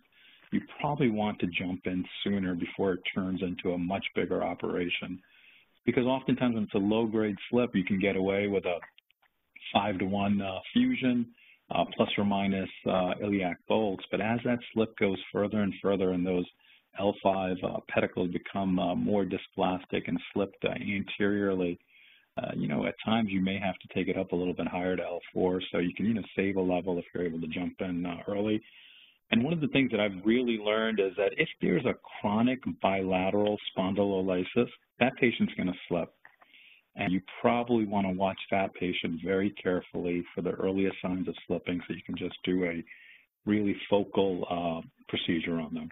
you 0.51 0.61
probably 0.79 1.09
want 1.09 1.39
to 1.39 1.47
jump 1.47 1.81
in 1.85 2.05
sooner 2.23 2.55
before 2.55 2.93
it 2.93 3.01
turns 3.13 3.41
into 3.43 3.73
a 3.73 3.77
much 3.77 4.05
bigger 4.15 4.43
operation. 4.43 5.19
Because 5.87 6.05
oftentimes 6.05 6.53
when 6.53 6.65
it's 6.65 6.73
a 6.75 6.77
low-grade 6.77 7.37
slip, 7.49 7.71
you 7.73 7.83
can 7.83 7.99
get 7.99 8.15
away 8.15 8.47
with 8.47 8.65
a 8.65 8.77
5 9.73 9.99
to 9.99 10.05
1 10.05 10.41
uh, 10.41 10.59
fusion, 10.73 11.25
uh, 11.73 11.85
plus 11.95 12.09
or 12.17 12.25
minus 12.25 12.69
uh, 12.85 13.13
iliac 13.21 13.57
bolts. 13.67 14.03
But 14.11 14.21
as 14.21 14.39
that 14.45 14.59
slip 14.73 14.95
goes 14.97 15.17
further 15.31 15.61
and 15.61 15.73
further 15.81 16.11
and 16.11 16.27
those 16.27 16.45
L5 16.99 17.63
uh, 17.63 17.79
pedicles 17.89 18.31
become 18.31 18.77
uh, 18.79 18.95
more 18.95 19.25
dysplastic 19.25 20.07
and 20.07 20.19
slipped 20.33 20.63
uh, 20.65 20.69
anteriorly, 20.69 21.79
you 22.55 22.67
know, 22.67 22.85
at 22.85 22.93
times 23.03 23.29
you 23.31 23.41
may 23.41 23.57
have 23.57 23.75
to 23.79 23.87
take 23.95 24.07
it 24.07 24.17
up 24.17 24.31
a 24.31 24.35
little 24.35 24.53
bit 24.53 24.67
higher 24.67 24.95
to 24.95 25.01
L4, 25.35 25.59
so 25.71 25.79
you 25.79 25.91
can, 25.95 26.05
you 26.05 26.13
know, 26.13 26.21
save 26.35 26.55
a 26.55 26.61
level 26.61 26.99
if 26.99 27.05
you're 27.13 27.25
able 27.25 27.41
to 27.41 27.47
jump 27.47 27.73
in 27.79 28.05
early. 28.27 28.61
And 29.31 29.43
one 29.43 29.53
of 29.53 29.59
the 29.59 29.67
things 29.67 29.91
that 29.91 29.99
I've 29.99 30.25
really 30.25 30.57
learned 30.57 30.99
is 30.99 31.11
that 31.17 31.31
if 31.37 31.49
there's 31.61 31.85
a 31.85 31.95
chronic 32.21 32.59
bilateral 32.81 33.57
spondylolysis, 33.77 34.69
that 34.99 35.15
patient's 35.19 35.53
going 35.55 35.67
to 35.67 35.73
slip. 35.89 36.13
And 36.95 37.11
you 37.11 37.21
probably 37.41 37.85
want 37.85 38.07
to 38.07 38.13
watch 38.13 38.39
that 38.51 38.73
patient 38.73 39.19
very 39.23 39.51
carefully 39.61 40.23
for 40.33 40.41
the 40.41 40.51
earliest 40.51 40.95
signs 41.01 41.27
of 41.27 41.35
slipping 41.45 41.79
so 41.87 41.93
you 41.93 42.01
can 42.05 42.17
just 42.17 42.35
do 42.43 42.63
a 42.63 42.83
really 43.45 43.75
focal 43.89 44.45
uh, 44.49 44.87
procedure 45.07 45.59
on 45.59 45.73
them. 45.73 45.89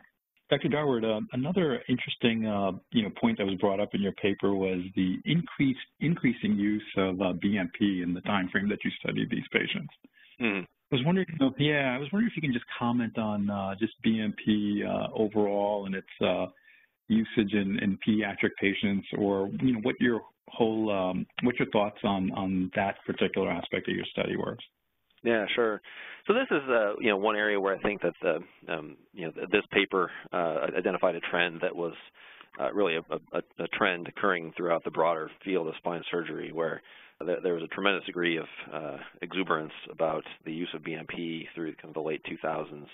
Dr. 0.49 0.69
Dorward, 0.69 1.03
uh, 1.03 1.21
another 1.33 1.81
interesting 1.89 2.45
uh, 2.45 2.71
you 2.91 3.03
know, 3.03 3.09
point 3.19 3.37
that 3.39 3.45
was 3.45 3.55
brought 3.55 3.79
up 3.79 3.89
in 3.93 4.01
your 4.01 4.11
paper 4.13 4.53
was 4.53 4.79
the 4.95 5.15
increased, 5.25 5.79
increasing 5.99 6.55
use 6.55 6.85
of 6.97 7.19
uh, 7.19 7.33
BMP 7.33 8.03
in 8.03 8.13
the 8.13 8.21
time 8.21 8.49
frame 8.49 8.69
that 8.69 8.77
you 8.83 8.91
studied 8.99 9.29
these 9.29 9.47
patients. 9.51 9.93
Mm. 10.39 10.65
I 10.91 10.95
was 10.95 11.05
wondering, 11.05 11.27
yeah, 11.57 11.95
I 11.95 11.97
was 11.97 12.07
wondering 12.13 12.29
if 12.29 12.35
you 12.35 12.41
can 12.41 12.53
just 12.53 12.65
comment 12.77 13.17
on 13.17 13.49
uh, 13.49 13.73
just 13.79 13.93
BMP 14.05 14.85
uh, 14.85 15.07
overall 15.15 15.87
and 15.87 15.95
its 15.95 16.07
uh, 16.21 16.45
usage 17.07 17.53
in, 17.53 17.79
in, 17.81 17.97
pediatric 18.07 18.51
patients, 18.61 19.07
or 19.17 19.49
you 19.61 19.73
know, 19.73 19.79
what 19.81 19.95
your 19.99 20.21
whole, 20.47 20.91
um, 20.91 21.25
what 21.41 21.57
your 21.57 21.69
thoughts 21.71 21.97
on 22.03 22.31
on 22.33 22.71
that 22.75 22.97
particular 23.05 23.49
aspect 23.49 23.89
of 23.89 23.95
your 23.95 24.05
study 24.11 24.35
was. 24.37 24.57
Yeah, 25.23 25.45
sure. 25.55 25.81
So 26.27 26.33
this 26.33 26.45
is, 26.51 26.61
uh, 26.69 26.93
you 26.99 27.09
know, 27.09 27.17
one 27.17 27.35
area 27.35 27.59
where 27.59 27.75
I 27.75 27.81
think 27.81 28.01
that 28.03 28.13
the, 28.21 28.71
um, 28.71 28.97
you 29.11 29.25
know, 29.25 29.31
this 29.51 29.63
paper 29.71 30.11
uh, 30.31 30.67
identified 30.77 31.15
a 31.15 31.19
trend 31.19 31.61
that 31.61 31.75
was 31.75 31.93
uh, 32.59 32.71
really 32.73 32.95
a, 32.95 33.01
a, 33.33 33.41
a, 33.59 33.67
trend 33.69 34.07
occurring 34.07 34.53
throughout 34.55 34.83
the 34.83 34.91
broader 34.91 35.29
field 35.43 35.67
of 35.67 35.75
spine 35.77 36.03
surgery, 36.09 36.51
where 36.51 36.81
there 37.19 37.53
was 37.53 37.63
a 37.63 37.73
tremendous 37.73 38.05
degree 38.05 38.37
of 38.37 38.45
uh, 38.73 38.97
exuberance 39.21 39.73
about 39.91 40.23
the 40.45 40.51
use 40.51 40.69
of 40.73 40.81
BMP 40.81 41.45
through 41.53 41.75
kind 41.75 41.89
of 41.89 41.93
the 41.93 42.01
late 42.01 42.21
2000s, 42.25 42.87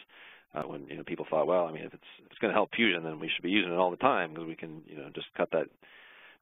uh, 0.53 0.63
when 0.63 0.85
you 0.87 0.97
know 0.97 1.03
people 1.03 1.25
thought, 1.29 1.47
well, 1.47 1.65
I 1.65 1.71
mean, 1.71 1.83
if 1.83 1.93
it's 1.93 2.03
it's 2.25 2.37
going 2.39 2.49
to 2.49 2.55
help 2.55 2.73
fusion, 2.75 3.03
then 3.03 3.19
we 3.19 3.29
should 3.33 3.43
be 3.43 3.49
using 3.49 3.71
it 3.71 3.77
all 3.77 3.91
the 3.91 3.97
time 3.97 4.33
because 4.33 4.47
we 4.47 4.55
can, 4.55 4.81
you 4.85 4.97
know, 4.97 5.09
just 5.13 5.27
cut 5.35 5.49
that 5.51 5.67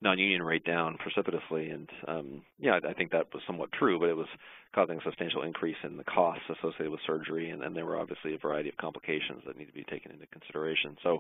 non-union 0.02 0.42
rate 0.42 0.64
down 0.64 0.98
precipitously. 0.98 1.70
And 1.70 1.90
um, 2.08 2.42
yeah, 2.60 2.80
I 2.88 2.94
think 2.94 3.12
that 3.12 3.34
was 3.34 3.44
somewhat 3.46 3.72
true, 3.72 4.00
but 4.00 4.10
it 4.10 4.16
was 4.16 4.28
causing 4.74 4.98
a 4.98 5.04
substantial 5.04 5.44
increase 5.44 5.76
in 5.84 5.98
the 5.98 6.04
costs 6.04 6.44
associated 6.50 6.92
with 6.92 7.02
surgery, 7.06 7.50
and 7.50 7.62
then 7.62 7.74
there 7.74 7.86
were 7.86 8.00
obviously 8.00 8.34
a 8.36 8.38
variety 8.38 8.70
of 8.70 8.78
complications 8.78 9.42
that 9.46 9.58
need 9.58 9.66
to 9.66 9.74
be 9.74 9.84
taken 9.84 10.12
into 10.12 10.26
consideration. 10.28 10.96
So 11.04 11.20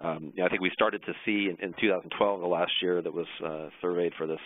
um, 0.00 0.32
yeah, 0.36 0.44
I 0.44 0.48
think 0.48 0.60
we 0.60 0.70
started 0.74 1.02
to 1.06 1.12
see 1.24 1.48
in, 1.48 1.56
in 1.64 1.74
2012, 1.80 2.40
the 2.40 2.46
last 2.46 2.72
year 2.82 3.00
that 3.00 3.14
was 3.14 3.26
uh, 3.44 3.68
surveyed 3.80 4.12
for 4.18 4.26
this 4.26 4.40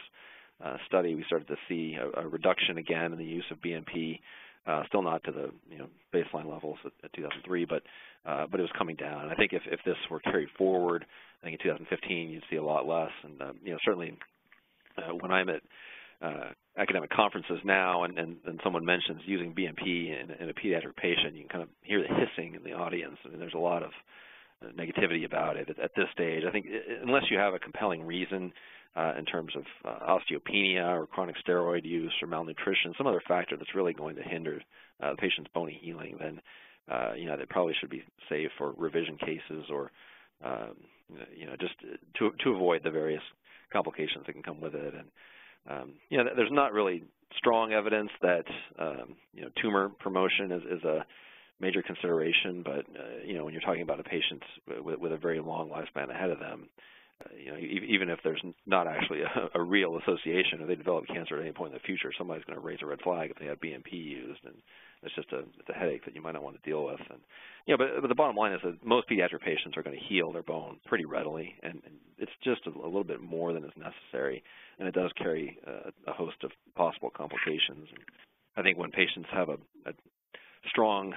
uh, 0.65 0.77
study, 0.87 1.15
we 1.15 1.25
started 1.27 1.49
to 1.49 1.57
see 1.69 1.97
a, 2.01 2.21
a, 2.21 2.29
reduction 2.29 2.79
again 2.79 3.13
in 3.13 3.19
the 3.19 3.25
use 3.25 3.45
of 3.51 3.59
BMP. 3.59 4.21
Uh, 4.65 4.85
still 4.87 5.03
not 5.03 5.25
to 5.25 5.33
the 5.33 5.51
you 5.69 5.79
know 5.79 5.89
baseline 6.15 6.49
levels 6.49 6.79
at, 6.85 6.93
at 7.03 7.13
2003, 7.15 7.65
but 7.65 7.83
uh, 8.27 8.47
but 8.51 8.61
it 8.61 8.63
was 8.63 8.73
coming 8.79 8.97
down. 8.97 9.23
And 9.23 9.33
I 9.33 9.35
think 9.35 9.53
if, 9.53 9.63
if 9.67 9.81
this 9.85 9.97
were 10.11 10.21
carried 10.21 10.49
forward, 10.57 11.05
I 11.43 11.47
think 11.47 11.61
in 11.61 11.71
2015 11.71 12.31
you'd 12.31 12.43
see 12.51 12.57
a 12.57 12.63
lot 12.63 12.87
less. 12.87 13.11
And 13.25 13.41
um, 13.43 13.59
you 13.65 13.73
know 13.73 13.79
certainly 13.85 14.17
uh, 14.99 15.15
when 15.15 15.31
I'm 15.31 15.49
at 15.49 15.63
uh, 16.23 16.51
academic 16.79 17.11
conferences 17.11 17.59
now, 17.65 18.05
and, 18.05 18.19
and, 18.19 18.37
and, 18.47 18.61
someone 18.63 18.85
mentions 18.85 19.21
using 19.27 19.53
BMP 19.53 20.07
in, 20.07 20.31
in, 20.39 20.49
a 20.49 20.55
pediatric 20.55 20.97
patient, 20.97 21.35
you 21.35 21.41
can 21.41 21.49
kind 21.49 21.63
of 21.63 21.69
hear 21.83 22.01
the 22.01 22.15
hissing 22.15 22.55
in 22.55 22.63
the 22.63 22.73
audience. 22.73 23.17
I 23.25 23.31
mean, 23.31 23.41
there's 23.41 23.55
a 23.55 23.59
lot 23.59 23.83
of 23.83 23.91
uh, 24.63 24.69
negativity 24.71 25.25
about 25.25 25.57
it 25.57 25.69
at, 25.69 25.79
at, 25.81 25.91
this 25.97 26.07
stage. 26.13 26.45
I 26.47 26.53
think 26.53 26.67
unless 27.03 27.25
you 27.31 27.39
have 27.39 27.55
a 27.55 27.59
compelling 27.59 28.05
reason 28.05 28.53
uh, 28.95 29.15
in 29.19 29.25
terms 29.25 29.53
of 29.57 29.65
uh, 29.85 30.19
osteopenia 30.19 30.97
or 30.97 31.07
chronic 31.07 31.37
steroid 31.47 31.85
use 31.85 32.13
or 32.23 32.29
malnutrition, 32.29 32.95
some 32.97 33.07
other 33.07 33.23
factor 33.27 33.57
that's 33.57 33.75
really 33.75 33.93
going 33.93 34.17
to 34.17 34.23
hinder 34.23 34.63
uh, 35.03 35.11
the 35.11 35.17
patient's 35.17 35.51
bony 35.53 35.79
healing, 35.83 36.17
then 36.21 36.41
uh, 36.91 37.13
you 37.17 37.27
know 37.27 37.37
they 37.37 37.47
probably 37.47 37.75
should 37.81 37.91
be 37.91 38.03
safe 38.29 38.51
for 38.59 38.73
revision 38.77 39.17
cases 39.19 39.65
or 39.71 39.91
um, 40.45 40.77
you 41.37 41.47
know 41.47 41.57
just 41.61 41.75
to 42.19 42.31
to 42.43 42.51
avoid 42.51 42.83
the 42.85 42.91
various 42.91 43.23
complications 43.73 44.25
that 44.27 44.33
can 44.33 44.43
come 44.43 44.61
with 44.61 44.75
it. 44.75 44.95
And 44.95 45.09
um, 45.69 45.93
you 46.09 46.19
know, 46.19 46.25
there's 46.37 46.51
not 46.53 46.73
really 46.73 47.05
strong 47.37 47.73
evidence 47.73 48.11
that 48.21 48.45
um, 48.79 49.17
you 49.33 49.43
know 49.43 49.49
tumor 49.61 49.91
promotion 50.01 50.53
is, 50.53 50.63
is 50.79 50.85
a 50.85 51.05
major 51.61 51.83
consideration, 51.83 52.63
but 52.65 52.81
uh, 52.99 53.25
you 53.25 53.35
know 53.35 53.45
when 53.45 53.53
you're 53.53 53.63
talking 53.63 53.83
about 53.83 54.01
a 54.01 54.05
patient 54.05 54.43
with, 54.85 54.99
with 54.99 55.13
a 55.13 55.17
very 55.17 55.41
long 55.41 55.71
lifespan 55.71 56.11
ahead 56.11 56.31
of 56.31 56.39
them, 56.39 56.69
you 57.37 57.51
know 57.51 57.59
even 57.59 58.09
if 58.09 58.19
there's 58.25 58.43
not 58.67 58.87
actually 58.87 59.21
a, 59.23 59.59
a, 59.59 59.63
real 59.63 59.99
association, 59.99 60.61
if 60.61 60.69
they 60.69 60.75
develop 60.75 61.07
cancer 61.07 61.37
at 61.37 61.43
any 61.43 61.53
point 61.53 61.73
in 61.73 61.79
the 61.79 61.87
future, 61.87 62.13
somebody's 62.17 62.45
going 62.45 62.59
to 62.59 62.65
raise 62.65 62.79
a 62.83 62.87
red 62.87 63.01
flag 63.03 63.31
if 63.31 63.39
they 63.39 63.47
have 63.47 63.61
BMP 63.61 63.93
used, 63.93 64.41
and 64.45 64.55
it's 65.03 65.15
just 65.15 65.33
a 65.33 65.41
it's 65.59 65.69
a 65.69 65.73
headache 65.73 66.05
that 66.05 66.15
you 66.15 66.23
might 66.23 66.33
not 66.33 66.43
want 66.43 66.61
to 66.61 66.69
deal 66.69 66.85
with. 66.85 67.01
And 67.11 67.21
yeah, 67.67 67.77
but, 67.77 68.01
but 68.01 68.09
the 68.09 68.15
bottom 68.15 68.37
line 68.37 68.53
is 68.53 68.61
that 68.65 68.85
most 68.85 69.09
pediatric 69.09 69.41
patients 69.41 69.77
are 69.77 69.83
going 69.83 69.99
to 69.99 70.05
heal 70.07 70.33
their 70.33 70.43
bone 70.43 70.79
pretty 70.87 71.05
readily, 71.05 71.55
and, 71.63 71.81
and 71.85 71.95
it's 72.19 72.33
just 72.43 72.63
a, 72.67 72.71
a, 72.71 72.87
little 72.87 73.05
bit 73.05 73.21
more 73.21 73.53
than 73.53 73.65
is 73.65 73.73
necessary, 73.77 74.43
and 74.79 74.89
it 74.89 74.95
does 74.95 75.11
carry 75.17 75.59
uh, 75.67 75.91
a 76.07 76.13
host 76.13 76.37
of 76.45 76.51
possible 76.75 77.11
complications. 77.11 77.89
And 77.91 78.05
I 78.57 78.63
think 78.63 78.79
when 78.79 78.91
patients 78.91 79.29
have 79.33 79.49
a, 79.49 79.59
a 79.87 79.93
strong 80.69 81.15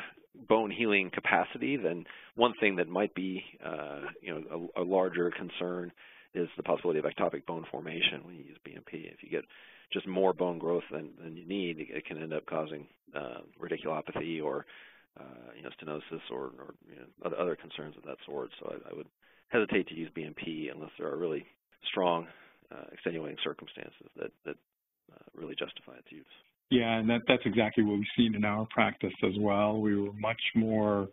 bone 0.47 0.71
healing 0.71 1.11
capacity, 1.13 1.77
then 1.77 2.05
one 2.35 2.53
thing 2.59 2.75
that 2.77 2.87
might 2.87 3.13
be, 3.15 3.43
uh, 3.65 4.01
you 4.21 4.33
know, 4.33 4.69
a, 4.75 4.81
a, 4.81 4.83
larger 4.83 5.31
concern 5.31 5.91
is 6.33 6.47
the 6.57 6.63
possibility 6.63 6.99
of 6.99 7.05
ectopic 7.05 7.45
bone 7.45 7.65
formation 7.71 8.23
when 8.23 8.35
you 8.35 8.43
use 8.43 8.57
BMP. 8.67 9.11
If 9.11 9.23
you 9.23 9.29
get 9.29 9.45
just 9.93 10.07
more 10.07 10.33
bone 10.33 10.59
growth 10.59 10.83
than, 10.91 11.11
than 11.23 11.37
you 11.37 11.47
need, 11.47 11.77
it 11.79 12.05
can 12.05 12.21
end 12.21 12.33
up 12.33 12.45
causing 12.45 12.87
uh, 13.15 13.39
radiculopathy 13.61 14.43
or 14.43 14.65
uh, 15.19 15.23
you 15.55 15.63
know, 15.63 15.69
stenosis 15.81 16.19
or, 16.29 16.51
or 16.59 16.75
you 16.89 16.97
know, 16.97 17.37
other, 17.39 17.55
concerns 17.55 17.95
of 17.95 18.03
that 18.03 18.17
sort. 18.25 18.49
So 18.59 18.73
I, 18.73 18.91
I, 18.91 18.93
would 18.97 19.07
hesitate 19.47 19.87
to 19.87 19.95
use 19.95 20.09
BMP 20.15 20.69
unless 20.73 20.91
there 20.99 21.07
are 21.07 21.17
really 21.17 21.45
strong 21.89 22.27
uh, 22.69 22.83
extenuating 22.91 23.37
circumstances 23.43 24.07
that, 24.17 24.31
that 24.45 24.55
uh, 25.13 25.23
really 25.33 25.55
justify 25.55 25.93
its 25.97 26.11
use. 26.11 26.25
Yeah, 26.71 26.97
and 26.97 27.09
that, 27.09 27.21
that's 27.27 27.43
exactly 27.45 27.83
what 27.83 27.97
we've 27.97 28.07
seen 28.17 28.35
in 28.35 28.43
our 28.43 28.67
practice 28.71 29.13
as 29.23 29.33
well. 29.39 29.79
We 29.79 29.95
were 29.99 30.13
much 30.13 30.41
more 30.55 31.07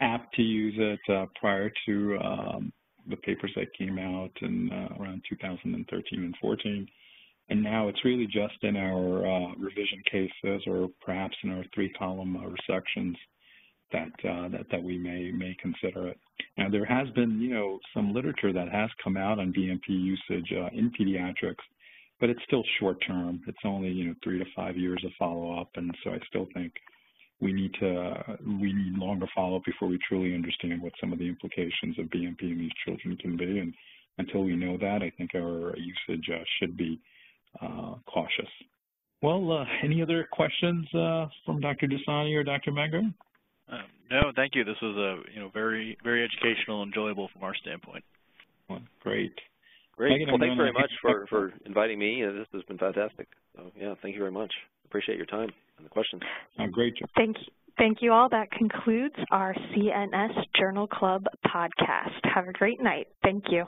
apt 0.00 0.34
to 0.34 0.42
use 0.42 0.74
it 0.78 1.12
uh, 1.12 1.26
prior 1.38 1.70
to 1.86 2.18
um, 2.18 2.72
the 3.08 3.16
papers 3.16 3.52
that 3.56 3.72
came 3.76 3.98
out 3.98 4.30
in 4.40 4.70
uh, 4.72 5.00
around 5.00 5.22
2013 5.28 6.24
and 6.24 6.34
14. 6.40 6.88
And 7.48 7.62
now 7.62 7.88
it's 7.88 8.04
really 8.04 8.26
just 8.26 8.56
in 8.62 8.76
our 8.76 9.26
uh, 9.26 9.54
revision 9.56 10.02
cases 10.10 10.62
or 10.66 10.88
perhaps 11.04 11.36
in 11.44 11.50
our 11.50 11.64
three-column 11.74 12.36
uh, 12.36 12.40
resections 12.40 13.14
that, 13.92 14.08
uh, 14.28 14.48
that 14.48 14.66
that 14.70 14.82
we 14.82 14.98
may 14.98 15.30
may 15.30 15.56
consider 15.60 16.08
it. 16.08 16.18
Now 16.58 16.68
there 16.68 16.84
has 16.84 17.08
been 17.10 17.40
you 17.40 17.50
know 17.50 17.78
some 17.94 18.12
literature 18.12 18.52
that 18.52 18.68
has 18.70 18.90
come 19.02 19.16
out 19.16 19.38
on 19.38 19.52
BMP 19.52 19.88
usage 19.88 20.52
uh, 20.52 20.68
in 20.72 20.90
pediatrics, 20.90 21.62
but 22.20 22.30
it's 22.30 22.40
still 22.46 22.62
short 22.80 22.98
term. 23.06 23.42
It's 23.46 23.58
only 23.64 23.88
you 23.88 24.06
know 24.06 24.14
three 24.22 24.38
to 24.38 24.44
five 24.54 24.76
years 24.76 25.02
of 25.04 25.12
follow 25.18 25.60
up, 25.60 25.70
and 25.76 25.94
so 26.04 26.10
I 26.10 26.18
still 26.28 26.46
think 26.54 26.72
we 27.40 27.52
need 27.52 27.72
to 27.80 28.00
uh, 28.00 28.36
we 28.60 28.72
need 28.72 28.94
longer 28.98 29.26
follow 29.34 29.56
up 29.56 29.64
before 29.64 29.88
we 29.88 29.98
truly 30.08 30.34
understand 30.34 30.82
what 30.82 30.92
some 31.00 31.12
of 31.12 31.18
the 31.18 31.28
implications 31.28 31.98
of 31.98 32.06
BMP 32.06 32.42
in 32.42 32.58
these 32.58 32.72
children 32.84 33.16
can 33.16 33.36
be. 33.36 33.58
And 33.58 33.74
until 34.18 34.42
we 34.44 34.56
know 34.56 34.78
that, 34.78 35.02
I 35.02 35.12
think 35.18 35.34
our 35.34 35.74
usage 35.76 36.28
uh, 36.32 36.42
should 36.58 36.76
be 36.76 36.98
uh, 37.60 37.94
cautious. 38.06 38.50
Well, 39.22 39.52
uh, 39.52 39.64
any 39.82 40.02
other 40.02 40.26
questions 40.30 40.86
uh, 40.94 41.26
from 41.44 41.60
Dr. 41.60 41.86
Dossani 41.86 42.34
or 42.34 42.44
Dr. 42.44 42.70
Menger? 42.70 43.00
Um, 43.68 43.82
no, 44.10 44.32
thank 44.36 44.54
you. 44.54 44.64
This 44.64 44.76
was 44.80 44.96
a 44.96 45.32
you 45.32 45.40
know 45.40 45.50
very 45.52 45.98
very 46.02 46.24
educational, 46.24 46.82
enjoyable 46.82 47.28
from 47.32 47.42
our 47.42 47.54
standpoint. 47.56 48.04
Well, 48.68 48.82
great. 49.00 49.32
Great. 49.96 50.12
Megan, 50.12 50.28
well, 50.28 50.38
thanks 50.38 50.56
very 50.56 50.72
much 50.72 50.90
for 51.00 51.26
for 51.28 51.52
inviting 51.64 51.98
me. 51.98 52.24
Uh, 52.24 52.32
this 52.32 52.46
has 52.52 52.62
been 52.64 52.78
fantastic. 52.78 53.28
So 53.54 53.70
yeah, 53.78 53.94
thank 54.02 54.14
you 54.14 54.20
very 54.20 54.32
much. 54.32 54.52
Appreciate 54.84 55.16
your 55.16 55.26
time 55.26 55.48
and 55.78 55.86
the 55.86 55.90
questions. 55.90 56.22
Oh, 56.58 56.66
great. 56.68 56.94
Thank 57.16 57.36
you. 57.38 57.52
Thank 57.78 57.98
you 58.00 58.12
all. 58.12 58.28
That 58.30 58.50
concludes 58.50 59.14
our 59.30 59.54
CNS 59.54 60.32
Journal 60.58 60.86
Club 60.86 61.24
podcast. 61.46 62.24
Have 62.34 62.48
a 62.48 62.52
great 62.52 62.80
night. 62.80 63.06
Thank 63.22 63.44
you. 63.50 63.66